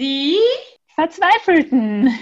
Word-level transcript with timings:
Die 0.00 0.38
Verzweifelten. 0.94 2.18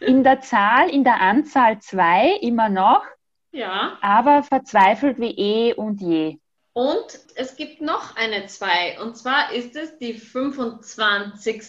In 0.00 0.22
der 0.22 0.42
Zahl, 0.42 0.90
in 0.90 1.04
der 1.04 1.22
Anzahl 1.22 1.78
zwei 1.80 2.36
immer 2.42 2.68
noch, 2.68 3.02
ja. 3.50 3.96
aber 4.02 4.42
verzweifelt 4.42 5.18
wie 5.18 5.30
eh 5.30 5.72
und 5.72 6.02
je. 6.02 6.36
Und 6.74 7.18
es 7.34 7.56
gibt 7.56 7.80
noch 7.80 8.14
eine 8.16 8.44
zwei. 8.44 9.00
Und 9.00 9.16
zwar 9.16 9.52
ist 9.52 9.74
es 9.74 9.96
die 9.96 10.12
25. 10.12 11.62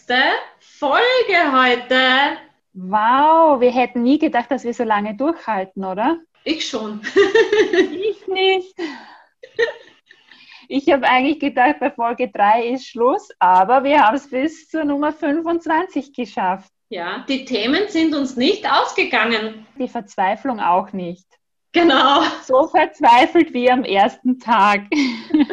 Folge 0.60 1.54
heute. 1.54 2.40
Wow, 2.74 3.62
wir 3.62 3.72
hätten 3.72 4.04
nie 4.04 4.20
gedacht, 4.20 4.52
dass 4.52 4.66
wir 4.66 4.74
so 4.74 4.84
lange 4.84 5.16
durchhalten, 5.16 5.86
oder? 5.86 6.18
Ich 6.44 6.68
schon. 6.68 7.02
ich 7.80 8.28
nicht. 8.28 8.76
Ich 10.70 10.92
habe 10.92 11.08
eigentlich 11.08 11.40
gedacht, 11.40 11.80
bei 11.80 11.90
Folge 11.90 12.30
3 12.30 12.68
ist 12.70 12.88
Schluss, 12.88 13.30
aber 13.40 13.86
wir 13.86 14.02
haben 14.02 14.18
es 14.18 14.30
bis 14.30 14.68
zur 14.68 14.84
Nummer 14.84 15.14
25 15.14 16.12
geschafft. 16.14 16.70
Ja, 16.90 17.24
die 17.28 17.46
Themen 17.46 17.88
sind 17.88 18.14
uns 18.14 18.36
nicht 18.36 18.70
ausgegangen. 18.70 19.66
Die 19.78 19.88
Verzweiflung 19.88 20.60
auch 20.60 20.92
nicht. 20.92 21.26
Genau. 21.72 22.22
So 22.44 22.68
verzweifelt 22.68 23.54
wie 23.54 23.72
am 23.72 23.84
ersten 23.84 24.40
Tag. 24.40 24.82
Und 24.92 25.48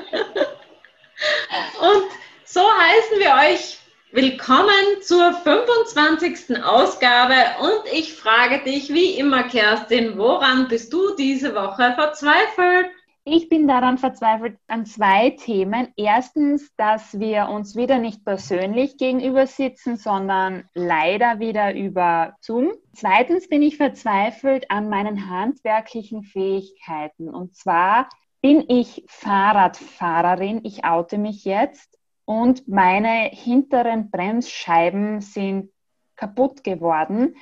so 2.44 2.60
heißen 2.60 3.18
wir 3.18 3.34
euch 3.52 3.78
willkommen 4.10 5.00
zur 5.00 5.32
25. 5.32 6.62
Ausgabe. 6.64 7.34
Und 7.60 7.92
ich 7.92 8.14
frage 8.14 8.64
dich 8.64 8.92
wie 8.92 9.18
immer, 9.18 9.44
Kerstin, 9.44 10.18
woran 10.18 10.66
bist 10.68 10.92
du 10.92 11.14
diese 11.16 11.54
Woche 11.54 11.94
verzweifelt? 11.94 12.90
Ich 13.26 13.48
bin 13.48 13.66
daran 13.66 13.96
verzweifelt 13.96 14.58
an 14.66 14.84
zwei 14.84 15.30
Themen. 15.30 15.88
Erstens, 15.96 16.74
dass 16.76 17.18
wir 17.18 17.48
uns 17.48 17.74
wieder 17.74 17.98
nicht 17.98 18.22
persönlich 18.22 18.98
gegenüber 18.98 19.46
sitzen, 19.46 19.96
sondern 19.96 20.68
leider 20.74 21.38
wieder 21.38 21.74
über 21.74 22.36
Zoom. 22.42 22.72
Zweitens 22.92 23.48
bin 23.48 23.62
ich 23.62 23.78
verzweifelt 23.78 24.70
an 24.70 24.90
meinen 24.90 25.30
handwerklichen 25.30 26.22
Fähigkeiten. 26.22 27.30
Und 27.30 27.56
zwar 27.56 28.10
bin 28.42 28.62
ich 28.68 29.06
Fahrradfahrerin. 29.08 30.60
Ich 30.64 30.84
oute 30.84 31.16
mich 31.16 31.46
jetzt. 31.46 31.98
Und 32.26 32.68
meine 32.68 33.30
hinteren 33.32 34.10
Bremsscheiben 34.10 35.22
sind 35.22 35.70
kaputt 36.14 36.62
geworden 36.62 37.36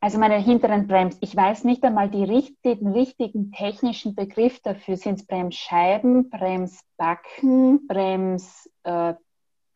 also 0.00 0.18
meine 0.18 0.38
hinteren 0.38 0.86
Brems. 0.86 1.16
Ich 1.20 1.34
weiß 1.34 1.64
nicht 1.64 1.82
einmal 1.82 2.08
die 2.08 2.24
richtigen, 2.24 2.92
richtigen 2.92 3.50
technischen 3.52 4.14
Begriff 4.14 4.60
dafür. 4.60 4.96
Sind 4.96 5.20
es 5.20 5.26
Bremsscheiben, 5.26 6.30
Bremsbacken, 6.30 7.86
Bremsbelege? 7.86 9.20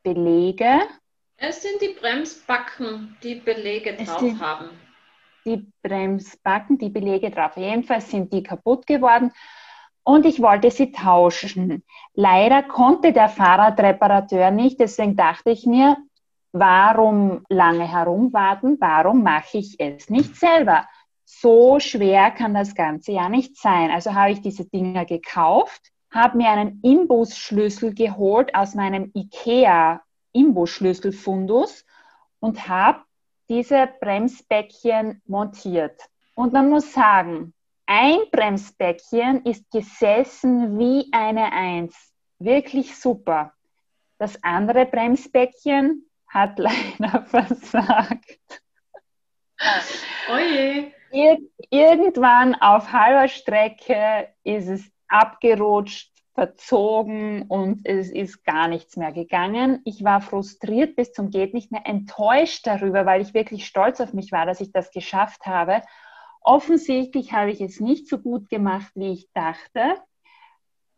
Äh, 0.04 0.86
es 1.36 1.62
sind 1.62 1.80
die 1.80 1.96
Bremsbacken, 1.98 3.16
die 3.22 3.36
Belege 3.36 3.94
drauf 3.96 4.18
die, 4.18 4.38
haben. 4.38 4.70
Die 5.46 5.66
Bremsbacken, 5.82 6.76
die 6.76 6.90
Belege 6.90 7.30
drauf. 7.30 7.56
Jedenfalls 7.56 8.10
sind 8.10 8.30
die 8.32 8.42
kaputt 8.42 8.86
geworden 8.86 9.32
und 10.02 10.26
ich 10.26 10.42
wollte 10.42 10.70
sie 10.70 10.92
tauschen. 10.92 11.82
Leider 12.14 12.62
konnte 12.62 13.12
der 13.12 13.28
Fahrradreparateur 13.30 14.50
nicht, 14.50 14.80
deswegen 14.80 15.16
dachte 15.16 15.50
ich 15.50 15.66
mir, 15.66 15.96
Warum 16.52 17.44
lange 17.48 17.90
herumwarten? 17.90 18.76
Warum 18.80 19.22
mache 19.22 19.58
ich 19.58 19.78
es 19.78 20.10
nicht 20.10 20.36
selber? 20.36 20.86
So 21.24 21.78
schwer 21.78 22.32
kann 22.32 22.54
das 22.54 22.74
Ganze 22.74 23.12
ja 23.12 23.28
nicht 23.28 23.56
sein. 23.56 23.90
Also 23.90 24.14
habe 24.14 24.32
ich 24.32 24.40
diese 24.40 24.64
Dinger 24.64 25.04
gekauft, 25.04 25.92
habe 26.10 26.38
mir 26.38 26.50
einen 26.50 26.80
Imbusschlüssel 26.82 27.94
geholt 27.94 28.54
aus 28.54 28.74
meinem 28.74 29.12
IKEA 29.14 30.02
Imbusschlüsselfundus 30.32 31.84
und 32.40 32.68
habe 32.68 33.02
diese 33.48 33.88
Bremsbäckchen 34.00 35.22
montiert. 35.26 36.00
Und 36.34 36.52
man 36.52 36.68
muss 36.68 36.92
sagen, 36.92 37.52
ein 37.86 38.18
Bremsbäckchen 38.30 39.44
ist 39.44 39.70
gesessen 39.70 40.78
wie 40.78 41.08
eine 41.12 41.52
Eins. 41.52 42.12
Wirklich 42.38 42.96
super. 42.96 43.52
Das 44.18 44.42
andere 44.42 44.86
Bremsbäckchen 44.86 46.09
hat 46.30 46.58
leider 46.58 47.22
versagt. 47.26 48.40
Oje. 50.32 50.92
Ir 51.12 51.38
irgendwann 51.70 52.54
auf 52.54 52.92
halber 52.92 53.28
Strecke 53.28 54.28
ist 54.44 54.68
es 54.68 54.90
abgerutscht, 55.08 56.12
verzogen 56.34 57.42
und 57.48 57.84
es 57.84 58.10
ist 58.10 58.44
gar 58.44 58.68
nichts 58.68 58.96
mehr 58.96 59.12
gegangen. 59.12 59.80
Ich 59.84 60.04
war 60.04 60.20
frustriert 60.20 60.94
bis 60.94 61.12
zum 61.12 61.30
geht 61.30 61.52
nicht 61.52 61.72
mehr, 61.72 61.82
enttäuscht 61.84 62.66
darüber, 62.66 63.04
weil 63.06 63.20
ich 63.20 63.34
wirklich 63.34 63.66
stolz 63.66 64.00
auf 64.00 64.12
mich 64.12 64.30
war, 64.30 64.46
dass 64.46 64.60
ich 64.60 64.70
das 64.70 64.92
geschafft 64.92 65.46
habe. 65.46 65.82
Offensichtlich 66.42 67.32
habe 67.32 67.50
ich 67.50 67.60
es 67.60 67.80
nicht 67.80 68.08
so 68.08 68.18
gut 68.18 68.48
gemacht, 68.48 68.92
wie 68.94 69.12
ich 69.12 69.30
dachte 69.34 69.96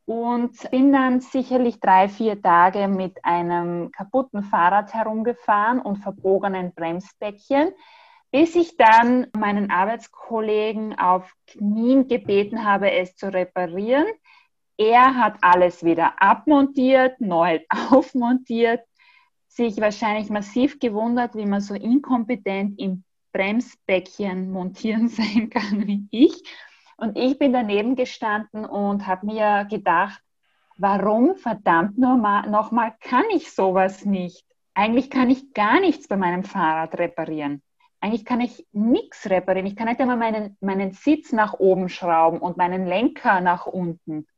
und 0.04 0.70
bin 0.70 0.92
dann 0.92 1.20
sicherlich 1.20 1.80
drei, 1.80 2.08
vier 2.08 2.40
Tage 2.40 2.88
mit 2.88 3.24
einem 3.24 3.92
kaputten 3.92 4.42
Fahrrad 4.42 4.92
herumgefahren 4.92 5.80
und 5.80 5.96
verbogenen 5.96 6.74
Bremsbäckchen, 6.74 7.70
bis 8.30 8.56
ich 8.56 8.76
dann 8.76 9.28
meinen 9.36 9.70
Arbeitskollegen 9.70 10.98
auf 10.98 11.32
Knien 11.46 12.08
gebeten 12.08 12.64
habe, 12.64 12.90
es 12.90 13.14
zu 13.14 13.32
reparieren. 13.32 14.06
Er 14.76 15.16
hat 15.16 15.36
alles 15.42 15.84
wieder 15.84 16.20
abmontiert, 16.20 17.20
neu 17.20 17.60
aufmontiert, 17.90 18.80
sich 19.46 19.80
wahrscheinlich 19.80 20.30
massiv 20.30 20.80
gewundert, 20.80 21.36
wie 21.36 21.46
man 21.46 21.60
so 21.60 21.74
inkompetent 21.74 22.80
im 22.80 23.04
Bremsbäckchen 23.32 24.50
montieren 24.50 25.08
sein 25.08 25.48
kann 25.50 25.86
wie 25.86 26.08
ich 26.10 26.42
und 27.02 27.18
ich 27.18 27.36
bin 27.36 27.52
daneben 27.52 27.96
gestanden 27.96 28.64
und 28.64 29.08
habe 29.08 29.26
mir 29.26 29.66
gedacht, 29.68 30.22
warum 30.78 31.34
verdammt 31.34 31.98
nochmal 31.98 32.94
kann 33.00 33.24
ich 33.34 33.50
sowas 33.50 34.04
nicht? 34.04 34.46
Eigentlich 34.74 35.10
kann 35.10 35.28
ich 35.28 35.52
gar 35.52 35.80
nichts 35.80 36.06
bei 36.06 36.16
meinem 36.16 36.44
Fahrrad 36.44 36.96
reparieren. 36.96 37.60
Eigentlich 38.00 38.24
kann 38.24 38.40
ich 38.40 38.68
nichts 38.70 39.28
reparieren. 39.28 39.66
Ich 39.66 39.74
kann 39.74 39.88
nicht 39.88 40.00
einmal 40.00 40.16
meinen, 40.16 40.56
meinen 40.60 40.92
Sitz 40.92 41.32
nach 41.32 41.54
oben 41.54 41.88
schrauben 41.88 42.38
und 42.38 42.56
meinen 42.56 42.86
Lenker 42.86 43.40
nach 43.40 43.66
unten. 43.66 44.28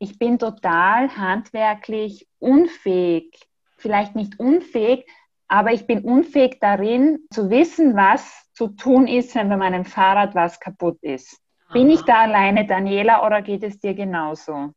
Ich 0.00 0.18
bin 0.18 0.40
total 0.40 1.16
handwerklich 1.16 2.26
unfähig. 2.40 3.38
Vielleicht 3.76 4.16
nicht 4.16 4.40
unfähig, 4.40 5.06
aber 5.46 5.72
ich 5.72 5.86
bin 5.86 6.00
unfähig 6.04 6.58
darin 6.60 7.20
zu 7.32 7.50
wissen, 7.50 7.94
was 7.94 8.50
zu 8.52 8.66
tun 8.66 9.06
ist, 9.06 9.36
wenn 9.36 9.48
bei 9.48 9.56
meinem 9.56 9.84
Fahrrad 9.84 10.34
was 10.34 10.58
kaputt 10.58 10.98
ist. 11.02 11.40
Bin 11.72 11.90
ich 11.90 12.02
da 12.02 12.22
alleine, 12.22 12.66
Daniela, 12.66 13.24
oder 13.24 13.42
geht 13.42 13.62
es 13.62 13.78
dir 13.78 13.94
genauso? 13.94 14.72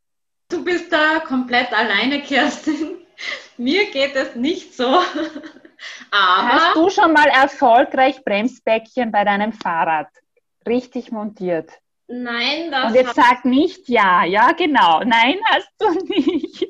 Du 0.48 0.64
bist 0.64 0.92
da 0.92 1.20
komplett 1.20 1.72
alleine, 1.72 2.22
Kerstin. 2.22 2.98
Mir 3.56 3.90
geht 3.90 4.14
es 4.14 4.34
nicht 4.34 4.74
so. 4.74 4.84
Aber 6.10 6.48
Hast 6.48 6.76
du 6.76 6.90
schon 6.90 7.12
mal 7.12 7.28
erfolgreich 7.28 8.24
Bremsbäckchen 8.24 9.10
bei 9.10 9.24
deinem 9.24 9.52
Fahrrad 9.52 10.08
richtig 10.66 11.10
montiert? 11.10 11.70
Nein, 12.06 12.70
das. 12.70 12.88
Und 12.88 12.94
jetzt 12.94 13.14
sag 13.14 13.44
nicht 13.44 13.88
ja. 13.88 14.24
Ja, 14.24 14.52
genau. 14.52 15.00
Nein, 15.00 15.38
hast 15.46 15.70
du 15.78 15.90
nicht. 16.06 16.66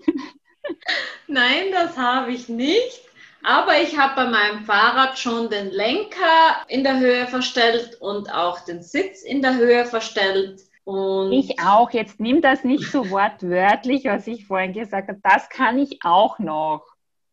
Nein, 1.26 1.66
das 1.72 1.96
habe 1.96 2.32
ich 2.32 2.48
nicht. 2.48 3.02
Aber 3.44 3.78
ich 3.80 3.98
habe 3.98 4.14
bei 4.16 4.26
meinem 4.26 4.64
Fahrrad 4.64 5.18
schon 5.18 5.50
den 5.50 5.70
Lenker 5.70 6.64
in 6.66 6.82
der 6.82 6.98
Höhe 6.98 7.26
verstellt 7.26 8.00
und 8.00 8.32
auch 8.32 8.60
den 8.60 8.82
Sitz 8.82 9.22
in 9.22 9.42
der 9.42 9.56
Höhe 9.56 9.84
verstellt. 9.84 10.62
Und 10.84 11.32
ich 11.32 11.60
auch. 11.60 11.90
Jetzt 11.90 12.20
nimm 12.20 12.40
das 12.40 12.64
nicht 12.64 12.90
so 12.90 13.10
wortwörtlich, 13.10 14.06
was 14.06 14.26
ich 14.26 14.46
vorhin 14.46 14.72
gesagt 14.72 15.08
habe. 15.08 15.20
Das 15.22 15.50
kann 15.50 15.78
ich 15.78 15.98
auch 16.04 16.38
noch. 16.38 16.84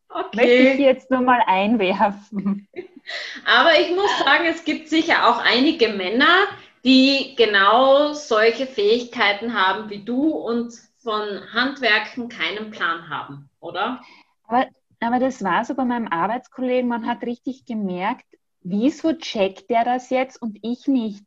Okay. 0.09 0.35
Möchte 0.35 0.74
ich 0.74 0.80
jetzt 0.80 1.09
nur 1.09 1.21
mal 1.21 1.41
einwerfen. 1.45 2.68
Aber 3.45 3.80
ich 3.80 3.95
muss 3.95 4.19
sagen, 4.19 4.45
es 4.50 4.65
gibt 4.65 4.89
sicher 4.89 5.30
auch 5.30 5.38
einige 5.38 5.89
Männer, 5.89 6.47
die 6.83 7.35
genau 7.38 8.12
solche 8.12 8.68
Fähigkeiten 8.68 9.53
haben 9.53 9.89
wie 9.89 10.03
du 10.03 10.30
und 10.30 10.74
von 10.97 11.41
Handwerken 11.53 12.27
keinen 12.27 12.69
Plan 12.69 13.09
haben, 13.09 13.50
oder? 13.62 14.01
Aber 14.47 14.68
aber 15.01 15.19
das 15.19 15.44
war 15.44 15.65
so 15.65 15.75
bei 15.75 15.83
meinem 15.83 16.07
Arbeitskollegen, 16.07 16.88
man 16.88 17.07
hat 17.07 17.24
richtig 17.24 17.65
gemerkt, 17.65 18.25
wieso 18.62 19.13
checkt 19.13 19.69
der 19.69 19.83
das 19.83 20.09
jetzt 20.09 20.42
und 20.42 20.59
ich 20.62 20.88
nicht? 20.88 21.25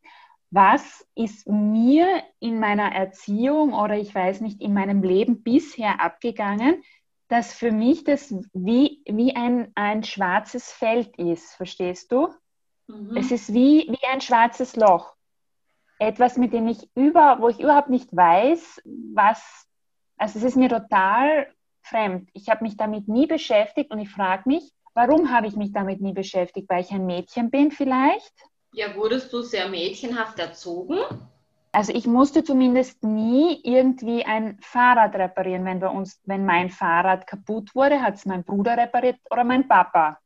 Was 0.50 1.05
ist 1.17 1.49
mir 1.49 2.23
in 2.38 2.61
meiner 2.61 2.93
Erziehung 2.94 3.73
oder 3.73 3.97
ich 3.97 4.15
weiß 4.15 4.41
nicht, 4.41 4.61
in 4.61 4.73
meinem 4.73 5.03
Leben 5.03 5.43
bisher 5.43 6.00
abgegangen, 6.00 6.82
dass 7.29 7.53
für 7.53 7.73
mich 7.73 8.05
das 8.05 8.32
wie, 8.53 9.03
wie 9.06 9.35
ein, 9.35 9.73
ein 9.75 10.05
schwarzes 10.05 10.70
Feld 10.70 11.17
ist, 11.19 11.55
verstehst 11.55 12.12
du? 12.12 12.29
Mhm. 12.87 13.17
Es 13.17 13.32
ist 13.32 13.53
wie, 13.53 13.88
wie 13.88 14.06
ein 14.06 14.20
schwarzes 14.20 14.77
Loch. 14.77 15.17
Etwas, 15.99 16.37
mit 16.37 16.53
dem 16.53 16.69
ich 16.69 16.88
über, 16.94 17.38
wo 17.41 17.49
ich 17.49 17.59
überhaupt 17.59 17.91
nicht 17.91 18.15
weiß, 18.15 18.82
was, 19.15 19.69
also 20.17 20.38
es 20.38 20.44
ist 20.44 20.56
mir 20.56 20.69
total 20.69 21.53
fremd. 21.84 22.28
Ich 22.32 22.48
habe 22.48 22.64
mich 22.64 22.76
damit 22.76 23.08
nie 23.08 23.26
beschäftigt 23.26 23.90
und 23.90 23.98
ich 23.98 24.10
frage 24.10 24.42
mich, 24.46 24.72
Warum 24.94 25.32
habe 25.32 25.48
ich 25.48 25.56
mich 25.56 25.72
damit 25.72 26.00
nie 26.00 26.12
beschäftigt? 26.12 26.69
Weil 26.70 26.82
ich 26.82 26.92
ein 26.92 27.04
Mädchen 27.04 27.50
bin 27.50 27.72
vielleicht? 27.72 28.32
Ja, 28.72 28.94
wurdest 28.94 29.32
du 29.32 29.42
sehr 29.42 29.69
mädchenhaft 29.69 30.38
erzogen? 30.38 30.98
Also 31.72 31.92
ich 31.92 32.06
musste 32.06 32.44
zumindest 32.44 33.02
nie 33.02 33.60
irgendwie 33.64 34.25
ein 34.25 34.56
Fahrrad 34.60 35.16
reparieren. 35.16 35.64
Wenn 35.64 35.81
bei 35.81 35.88
uns, 35.88 36.20
wenn 36.25 36.46
mein 36.46 36.70
Fahrrad 36.70 37.26
kaputt 37.26 37.75
wurde, 37.75 38.00
hat 38.00 38.14
es 38.14 38.26
mein 38.26 38.44
Bruder 38.44 38.76
repariert 38.76 39.16
oder 39.31 39.42
mein 39.42 39.66
Papa. 39.66 40.19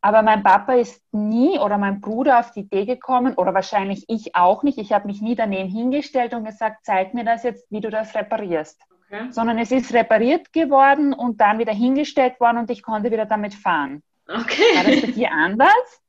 Aber 0.00 0.22
mein 0.22 0.42
Papa 0.42 0.72
ist 0.72 1.02
nie 1.12 1.58
oder 1.58 1.76
mein 1.76 2.00
Bruder 2.00 2.40
auf 2.40 2.52
die 2.52 2.60
Idee 2.60 2.86
gekommen 2.86 3.34
oder 3.34 3.52
wahrscheinlich 3.52 4.06
ich 4.08 4.34
auch 4.34 4.62
nicht. 4.62 4.78
Ich 4.78 4.94
habe 4.94 5.06
mich 5.06 5.20
nie 5.20 5.34
daneben 5.34 5.68
hingestellt 5.68 6.32
und 6.32 6.46
gesagt, 6.46 6.86
zeig 6.86 7.12
mir 7.12 7.24
das 7.24 7.42
jetzt, 7.42 7.70
wie 7.70 7.82
du 7.82 7.90
das 7.90 8.14
reparierst. 8.14 8.80
Okay. 9.10 9.32
Sondern 9.32 9.58
es 9.58 9.72
ist 9.72 9.92
repariert 9.92 10.52
geworden 10.52 11.12
und 11.12 11.40
dann 11.40 11.58
wieder 11.58 11.72
hingestellt 11.72 12.38
worden 12.38 12.58
und 12.58 12.70
ich 12.70 12.82
konnte 12.82 13.10
wieder 13.10 13.26
damit 13.26 13.54
fahren. 13.54 14.02
Okay. 14.28 14.76
War 14.76 14.84
das 14.84 15.00
bei 15.00 15.06
dir 15.08 15.32
anders? 15.32 16.02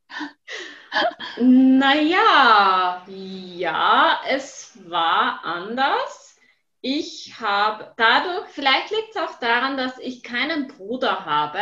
Naja, 1.39 3.03
ja, 3.07 4.21
es 4.27 4.77
war 4.87 5.43
anders. 5.43 6.37
Ich 6.81 7.39
habe 7.39 7.93
dadurch, 7.97 8.49
vielleicht 8.49 8.91
liegt 8.91 9.15
es 9.15 9.21
auch 9.21 9.39
daran, 9.39 9.77
dass 9.77 9.97
ich 9.97 10.21
keinen 10.21 10.67
Bruder 10.67 11.25
habe, 11.25 11.59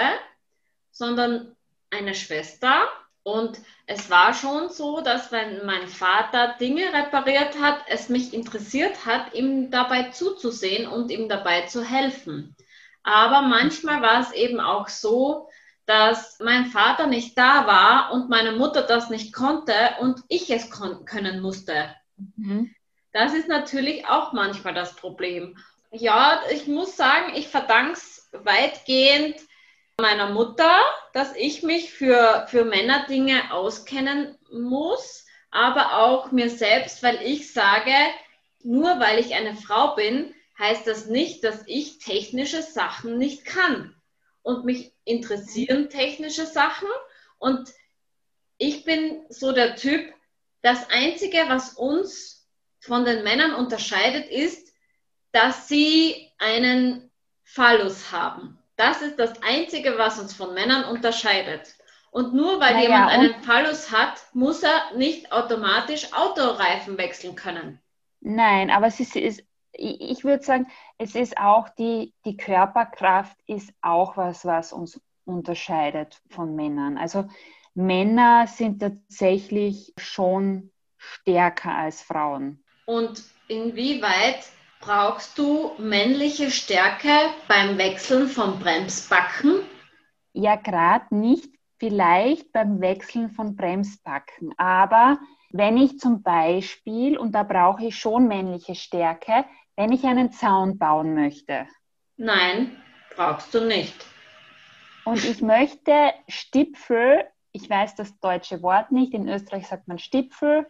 sondern 0.92 1.56
eine 1.90 2.16
Schwester. 2.16 2.90
Und 3.34 3.60
es 3.86 4.10
war 4.10 4.34
schon 4.34 4.70
so, 4.70 5.02
dass 5.02 5.32
wenn 5.32 5.66
mein 5.66 5.88
Vater 5.88 6.56
Dinge 6.60 6.94
repariert 6.94 7.60
hat, 7.62 7.80
es 7.88 8.10
mich 8.10 8.34
interessiert 8.34 9.06
hat, 9.06 9.34
ihm 9.34 9.72
dabei 9.72 10.10
zuzusehen 10.10 10.88
und 10.88 11.12
ihm 11.12 11.30
dabei 11.30 11.64
zu 11.64 11.84
helfen. 11.84 12.56
Aber 13.04 13.42
manchmal 13.42 14.02
war 14.02 14.22
es 14.22 14.32
eben 14.32 14.60
auch 14.60 14.88
so, 14.88 15.50
dass 15.86 16.38
mein 16.40 16.68
Vater 16.68 17.08
nicht 17.08 17.38
da 17.38 17.66
war 17.66 18.12
und 18.14 18.30
meine 18.30 18.52
Mutter 18.52 18.84
das 18.84 19.10
nicht 19.10 19.34
konnte 19.34 19.74
und 20.00 20.22
ich 20.28 20.52
es 20.52 20.70
können 20.70 21.42
musste. 21.42 21.96
Mhm. 22.36 22.76
Das 23.12 23.34
ist 23.34 23.48
natürlich 23.48 24.06
auch 24.06 24.34
manchmal 24.34 24.76
das 24.76 24.96
Problem. 24.96 25.58
Ja, 25.92 26.42
ich 26.52 26.68
muss 26.68 26.96
sagen, 26.96 27.34
ich 27.36 27.48
verdanke 27.48 27.94
es 27.94 28.30
weitgehend 28.32 29.36
meiner 30.00 30.30
Mutter, 30.30 30.80
dass 31.14 31.36
ich 31.36 31.64
mich 31.64 31.92
für, 31.92 32.48
für 32.50 32.66
Männerdinge 32.66 33.54
auskennen 33.54 34.38
muss, 34.52 35.26
aber 35.52 36.00
auch 36.00 36.32
mir 36.32 36.50
selbst, 36.50 37.04
weil 37.04 37.22
ich 37.24 37.54
sage, 37.54 37.94
nur 38.62 39.00
weil 39.00 39.20
ich 39.20 39.34
eine 39.36 39.56
Frau 39.56 39.96
bin, 39.96 40.34
heißt 40.58 40.86
das 40.88 41.08
nicht, 41.08 41.44
dass 41.44 41.64
ich 41.66 42.00
technische 42.00 42.62
Sachen 42.62 43.18
nicht 43.18 43.46
kann 43.46 43.96
und 44.42 44.66
mich 44.66 44.94
interessieren 45.06 45.90
technische 45.90 46.46
Sachen. 46.46 46.90
Und 47.38 47.70
ich 48.58 48.84
bin 48.84 49.26
so 49.30 49.54
der 49.54 49.76
Typ, 49.76 50.14
das 50.62 50.90
Einzige, 50.90 51.46
was 51.48 51.74
uns 51.74 52.48
von 52.82 53.06
den 53.06 53.24
Männern 53.24 53.54
unterscheidet, 53.56 54.30
ist, 54.30 54.74
dass 55.32 55.68
sie 55.68 56.32
einen 56.38 57.10
Phallus 57.44 58.12
haben. 58.12 58.59
Das 58.80 59.02
ist 59.02 59.20
das 59.20 59.34
Einzige, 59.44 59.98
was 59.98 60.20
uns 60.20 60.34
von 60.34 60.54
Männern 60.54 60.86
unterscheidet. 60.86 61.76
Und 62.12 62.34
nur 62.34 62.62
weil 62.62 62.76
naja, 62.76 62.82
jemand 62.82 63.12
einen 63.12 63.44
Phallus 63.44 63.92
hat, 63.92 64.22
muss 64.32 64.64
er 64.64 64.96
nicht 64.96 65.34
automatisch 65.34 66.14
Autoreifen 66.14 66.98
wechseln 66.98 67.36
können. 67.36 67.82
Nein, 68.22 68.72
aber 68.72 68.88
es 68.88 69.02
ist, 69.02 69.18
ist 69.18 69.44
ich 69.74 70.24
würde 70.24 70.44
sagen, 70.44 70.68
es 70.98 71.14
ist 71.14 71.38
auch 71.38 71.68
die, 71.70 72.14
die 72.24 72.38
Körperkraft 72.38 73.38
ist 73.48 73.74
auch 73.82 74.16
was, 74.16 74.46
was 74.46 74.72
uns 74.72 75.02
unterscheidet 75.26 76.22
von 76.30 76.56
Männern. 76.56 76.98
Also 76.98 77.28
Männer 77.74 78.48
sind 78.48 78.80
tatsächlich 78.80 79.94
schon 79.98 80.72
stärker 80.98 81.76
als 81.76 82.02
Frauen. 82.02 82.64
Und 82.86 83.24
inwieweit 83.50 84.40
brauchst 84.80 85.38
du 85.38 85.72
männliche 85.78 86.52
Stärke 86.52 87.12
beim 87.48 87.78
Wechseln 87.78 88.28
von 88.28 88.60
Bremsbacken? 88.60 89.62
Ja, 90.34 90.56
gerade 90.56 91.16
nicht 91.16 91.50
vielleicht 91.78 92.52
beim 92.52 92.82
Wechseln 92.82 93.30
von 93.32 93.56
Bremsbacken, 93.56 94.54
aber 94.58 95.20
wenn 95.52 95.78
ich 95.78 95.98
zum 95.98 96.22
Beispiel, 96.22 97.18
und 97.18 97.34
da 97.34 97.44
brauche 97.44 97.86
ich 97.86 97.98
schon 97.98 98.28
männliche 98.28 98.76
Stärke, 98.76 99.46
wenn 99.76 99.92
ich 99.92 100.04
einen 100.04 100.32
Zaun 100.32 100.78
bauen 100.78 101.16
möchte. 101.16 101.68
Nein, 102.18 102.78
brauchst 103.16 103.54
du 103.54 103.66
nicht. 103.66 103.96
Und 105.06 105.24
ich 105.24 105.42
möchte 105.42 106.14
Stipfel, 106.28 107.26
ich 107.52 107.68
weiß 107.68 107.96
das 107.96 108.20
deutsche 108.20 108.62
Wort 108.62 108.92
nicht, 108.92 109.14
in 109.14 109.28
Österreich 109.28 109.68
sagt 109.68 109.88
man 109.88 109.98
Stipfel, 109.98 110.68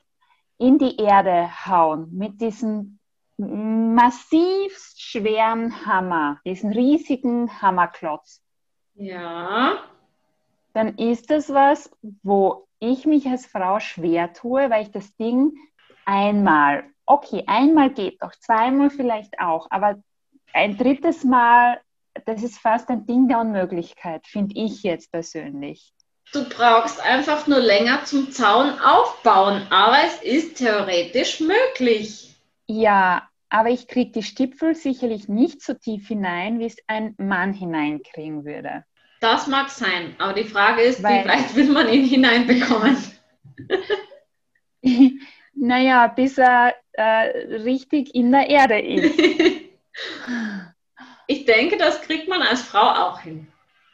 in 0.57 0.77
die 0.77 0.97
Erde 0.97 1.50
hauen 1.65 2.15
mit 2.15 2.39
diesem 2.39 2.98
massiv 3.39 4.77
schweren 4.95 5.86
Hammer, 5.86 6.39
diesen 6.45 6.71
riesigen 6.71 7.62
Hammerklotz. 7.62 8.41
Ja. 8.95 9.80
Dann 10.74 10.97
ist 10.97 11.30
das 11.31 11.53
was, 11.53 11.91
wo 12.24 12.68
ich 12.80 13.06
mich 13.06 13.27
als 13.27 13.45
Frau 13.45 13.80
schwer 13.80 14.33
tue, 14.33 14.69
weil 14.69 14.83
ich 14.83 14.91
das 14.91 15.15
Ding 15.15 15.53
einmal 16.06 16.83
okay, 17.09 17.44
einmal 17.47 17.89
geht 17.89 18.21
doch, 18.21 18.31
zweimal 18.39 18.89
vielleicht 18.89 19.39
auch, 19.39 19.68
aber 19.71 19.95
ein 20.53 20.77
drittes 20.77 21.24
Mal, 21.24 21.81
das 22.25 22.44
ist 22.44 22.59
fast 22.59 22.89
ein 22.89 23.06
Ding 23.06 23.27
der 23.27 23.39
Unmöglichkeit, 23.39 24.25
finde 24.27 24.59
ich 24.59 24.83
jetzt 24.83 25.12
persönlich. 25.12 25.92
Du 26.31 26.47
brauchst 26.47 27.01
einfach 27.01 27.47
nur 27.47 27.59
länger 27.59 28.06
zum 28.06 28.31
Zaun 28.31 28.80
aufbauen, 28.80 29.65
aber 29.71 29.97
es 30.06 30.21
ist 30.21 30.57
theoretisch 30.57 31.39
möglich. 31.39 32.35
Ja, 32.68 33.27
aber 33.49 33.69
ich 33.69 33.87
kriege 33.87 34.11
die 34.11 34.23
Stipfel 34.23 34.75
sicherlich 34.75 35.27
nicht 35.27 35.61
so 35.61 35.73
tief 35.73 36.07
hinein, 36.07 36.59
wie 36.59 36.65
es 36.65 36.77
ein 36.87 37.15
Mann 37.17 37.53
hineinkriegen 37.53 38.45
würde. 38.45 38.85
Das 39.21 39.47
mag 39.47 39.69
sein, 39.69 40.15
aber 40.17 40.33
die 40.33 40.45
Frage 40.45 40.81
ist, 40.81 41.03
Weil, 41.03 41.25
wie 41.25 41.29
weit 41.29 41.55
will 41.55 41.69
man 41.69 41.89
ihn 41.89 42.05
hineinbekommen? 42.05 42.97
naja, 45.53 46.07
bis 46.07 46.37
er 46.37 46.75
äh, 46.93 47.55
richtig 47.63 48.15
in 48.15 48.31
der 48.31 48.49
Erde 48.49 48.79
ist. 48.79 49.19
ich 51.27 51.45
denke, 51.45 51.77
das 51.77 52.01
kriegt 52.01 52.29
man 52.29 52.41
als 52.41 52.61
Frau 52.61 52.79
auch 52.79 53.19
hin. 53.19 53.47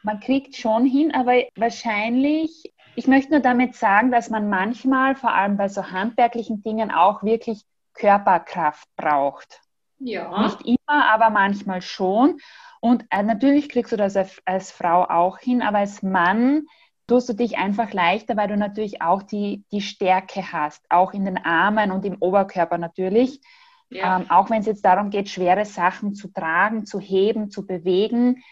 Man 0.04 0.20
kriegt 0.20 0.56
schon 0.56 0.86
hin, 0.86 1.12
aber 1.16 1.44
wahrscheinlich, 1.56 2.72
ich 2.96 3.08
möchte 3.08 3.32
nur 3.32 3.40
damit 3.40 3.74
sagen, 3.76 4.12
dass 4.12 4.30
man 4.30 4.50
manchmal, 4.50 5.16
vor 5.16 5.34
allem 5.34 5.58
bei 5.58 5.68
so 5.68 5.90
handwerklichen 5.90 6.62
Dingen, 6.62 6.92
auch 6.92 7.24
wirklich 7.24 7.64
Körperkraft 7.96 8.88
braucht. 8.96 9.62
Ja. 10.00 10.44
Nicht 10.44 10.62
immer, 10.66 11.12
aber 11.12 11.30
manchmal 11.30 11.82
schon. 11.82 12.40
Und 12.82 13.06
äh, 13.10 13.24
natürlich 13.24 13.70
kriegst 13.70 13.92
du 13.92 13.98
das 13.98 14.16
als, 14.16 14.42
als 14.46 14.72
Frau 14.72 15.06
auch 15.06 15.40
hin, 15.40 15.62
aber 15.62 15.80
als 15.80 16.04
Mann 16.04 16.68
tust 17.08 17.30
du 17.30 17.34
dich 17.34 17.58
einfach 17.58 17.94
leichter, 17.94 18.36
weil 18.36 18.48
du 18.48 18.58
natürlich 18.58 19.02
auch 19.02 19.24
die, 19.24 19.64
die 19.72 19.82
Stärke 19.82 20.52
hast, 20.52 20.84
auch 20.90 21.14
in 21.14 21.26
den 21.26 21.38
Armen 21.38 21.92
und 21.92 22.06
im 22.06 22.18
Oberkörper 22.20 22.78
natürlich. 22.78 23.42
Ja. 23.90 24.18
Ähm, 24.18 24.30
auch 24.30 24.50
wenn 24.50 24.60
es 24.60 24.66
jetzt 24.66 24.84
darum 24.84 25.10
geht, 25.10 25.30
schwere 25.30 25.66
Sachen 25.66 26.16
zu 26.16 26.28
tragen, 26.28 26.86
zu 26.86 27.00
heben, 27.00 27.52
zu 27.52 27.66
bewegen, 27.66 28.44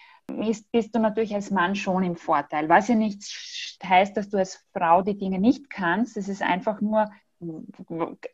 ist, 0.47 0.71
bist 0.71 0.95
du 0.95 0.99
natürlich 0.99 1.33
als 1.35 1.51
Mann 1.51 1.75
schon 1.75 2.03
im 2.03 2.15
Vorteil. 2.15 2.69
Was 2.69 2.87
ja 2.87 2.95
nicht 2.95 3.21
heißt, 3.83 4.15
dass 4.15 4.29
du 4.29 4.37
als 4.37 4.63
Frau 4.71 5.01
die 5.01 5.17
Dinge 5.17 5.39
nicht 5.39 5.69
kannst. 5.69 6.15
Es 6.15 6.29
ist 6.29 6.41
einfach 6.41 6.79
nur 6.79 7.09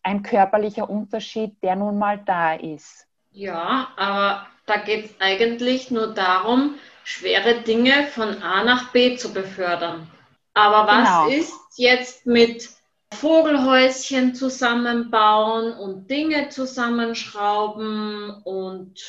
ein 0.03 0.23
körperlicher 0.23 0.89
Unterschied, 0.89 1.61
der 1.61 1.75
nun 1.75 1.97
mal 1.97 2.17
da 2.25 2.55
ist. 2.55 3.07
Ja, 3.31 3.89
aber 3.95 4.47
da 4.65 4.77
geht 4.77 5.05
es 5.05 5.15
eigentlich 5.19 5.91
nur 5.91 6.13
darum, 6.13 6.75
schwere 7.03 7.61
Dinge 7.61 8.07
von 8.07 8.41
A 8.41 8.63
nach 8.63 8.91
B 8.91 9.15
zu 9.17 9.33
befördern. 9.33 10.09
Aber 10.53 10.87
was 10.87 11.07
genau. 11.07 11.29
ist 11.29 11.53
jetzt 11.77 12.25
mit 12.25 12.69
Vogelhäuschen 13.13 14.35
zusammenbauen 14.35 15.73
und 15.73 16.09
Dinge 16.09 16.49
zusammenschrauben 16.49 18.41
und 18.43 18.99